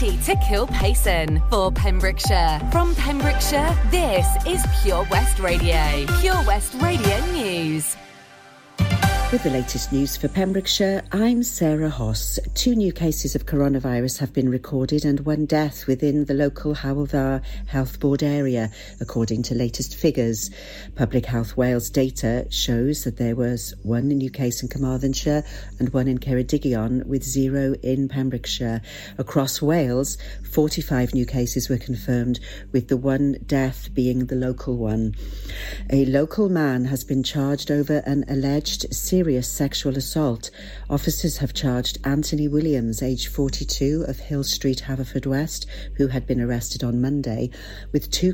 Quality 0.00 0.22
to 0.24 0.36
kill 0.36 0.66
Payson 0.66 1.42
for 1.50 1.70
Pembrokeshire. 1.70 2.60
From 2.72 2.94
Pembrokeshire, 2.94 3.76
this 3.90 4.26
is 4.46 4.64
Pure 4.82 5.06
West 5.10 5.38
Radio. 5.38 6.06
Pure 6.20 6.44
West 6.46 6.74
Radio 6.80 7.24
News. 7.32 7.96
With 9.32 9.44
the 9.44 9.50
latest 9.50 9.92
news 9.92 10.16
for 10.16 10.26
Pembrokeshire, 10.26 11.04
I'm 11.12 11.44
Sarah 11.44 11.88
Hoss. 11.88 12.40
Two 12.54 12.74
new 12.74 12.92
cases 12.92 13.36
of 13.36 13.46
coronavirus 13.46 14.18
have 14.18 14.32
been 14.32 14.48
recorded 14.48 15.04
and 15.04 15.20
one 15.20 15.46
death 15.46 15.86
within 15.86 16.24
the 16.24 16.34
local 16.34 16.74
Hywel 16.74 17.08
Dda 17.08 17.40
Health 17.66 18.00
Board 18.00 18.24
area, 18.24 18.72
according 18.98 19.44
to 19.44 19.54
latest 19.54 19.94
figures. 19.94 20.50
Public 20.96 21.26
Health 21.26 21.56
Wales 21.56 21.90
data 21.90 22.48
shows 22.50 23.04
that 23.04 23.18
there 23.18 23.36
was 23.36 23.72
one 23.84 24.08
new 24.08 24.30
case 24.30 24.64
in 24.64 24.68
Carmarthenshire 24.68 25.44
and 25.78 25.92
one 25.92 26.08
in 26.08 26.18
Ceredigion, 26.18 27.06
with 27.06 27.22
zero 27.22 27.74
in 27.84 28.08
Pembrokeshire. 28.08 28.82
Across 29.16 29.62
Wales, 29.62 30.18
45 30.50 31.14
new 31.14 31.24
cases 31.24 31.68
were 31.68 31.78
confirmed, 31.78 32.40
with 32.72 32.88
the 32.88 32.96
one 32.96 33.36
death 33.46 33.94
being 33.94 34.26
the 34.26 34.34
local 34.34 34.76
one. 34.76 35.14
A 35.88 36.04
local 36.06 36.48
man 36.48 36.86
has 36.86 37.04
been 37.04 37.22
charged 37.22 37.70
over 37.70 37.98
an 38.06 38.24
alleged 38.26 38.92
serious 38.92 39.19
sexual 39.42 39.96
assault. 39.98 40.50
Officers 40.88 41.36
have 41.36 41.52
charged 41.52 41.98
Anthony 42.04 42.48
Williams, 42.48 43.02
age 43.02 43.28
42, 43.28 44.06
of 44.08 44.18
Hill 44.18 44.42
Street, 44.44 44.84
Haverfordwest, 44.86 45.66
who 45.96 46.06
had 46.06 46.26
been 46.26 46.40
arrested 46.40 46.82
on 46.82 47.02
Monday, 47.02 47.50
with 47.92 48.10
two 48.10 48.32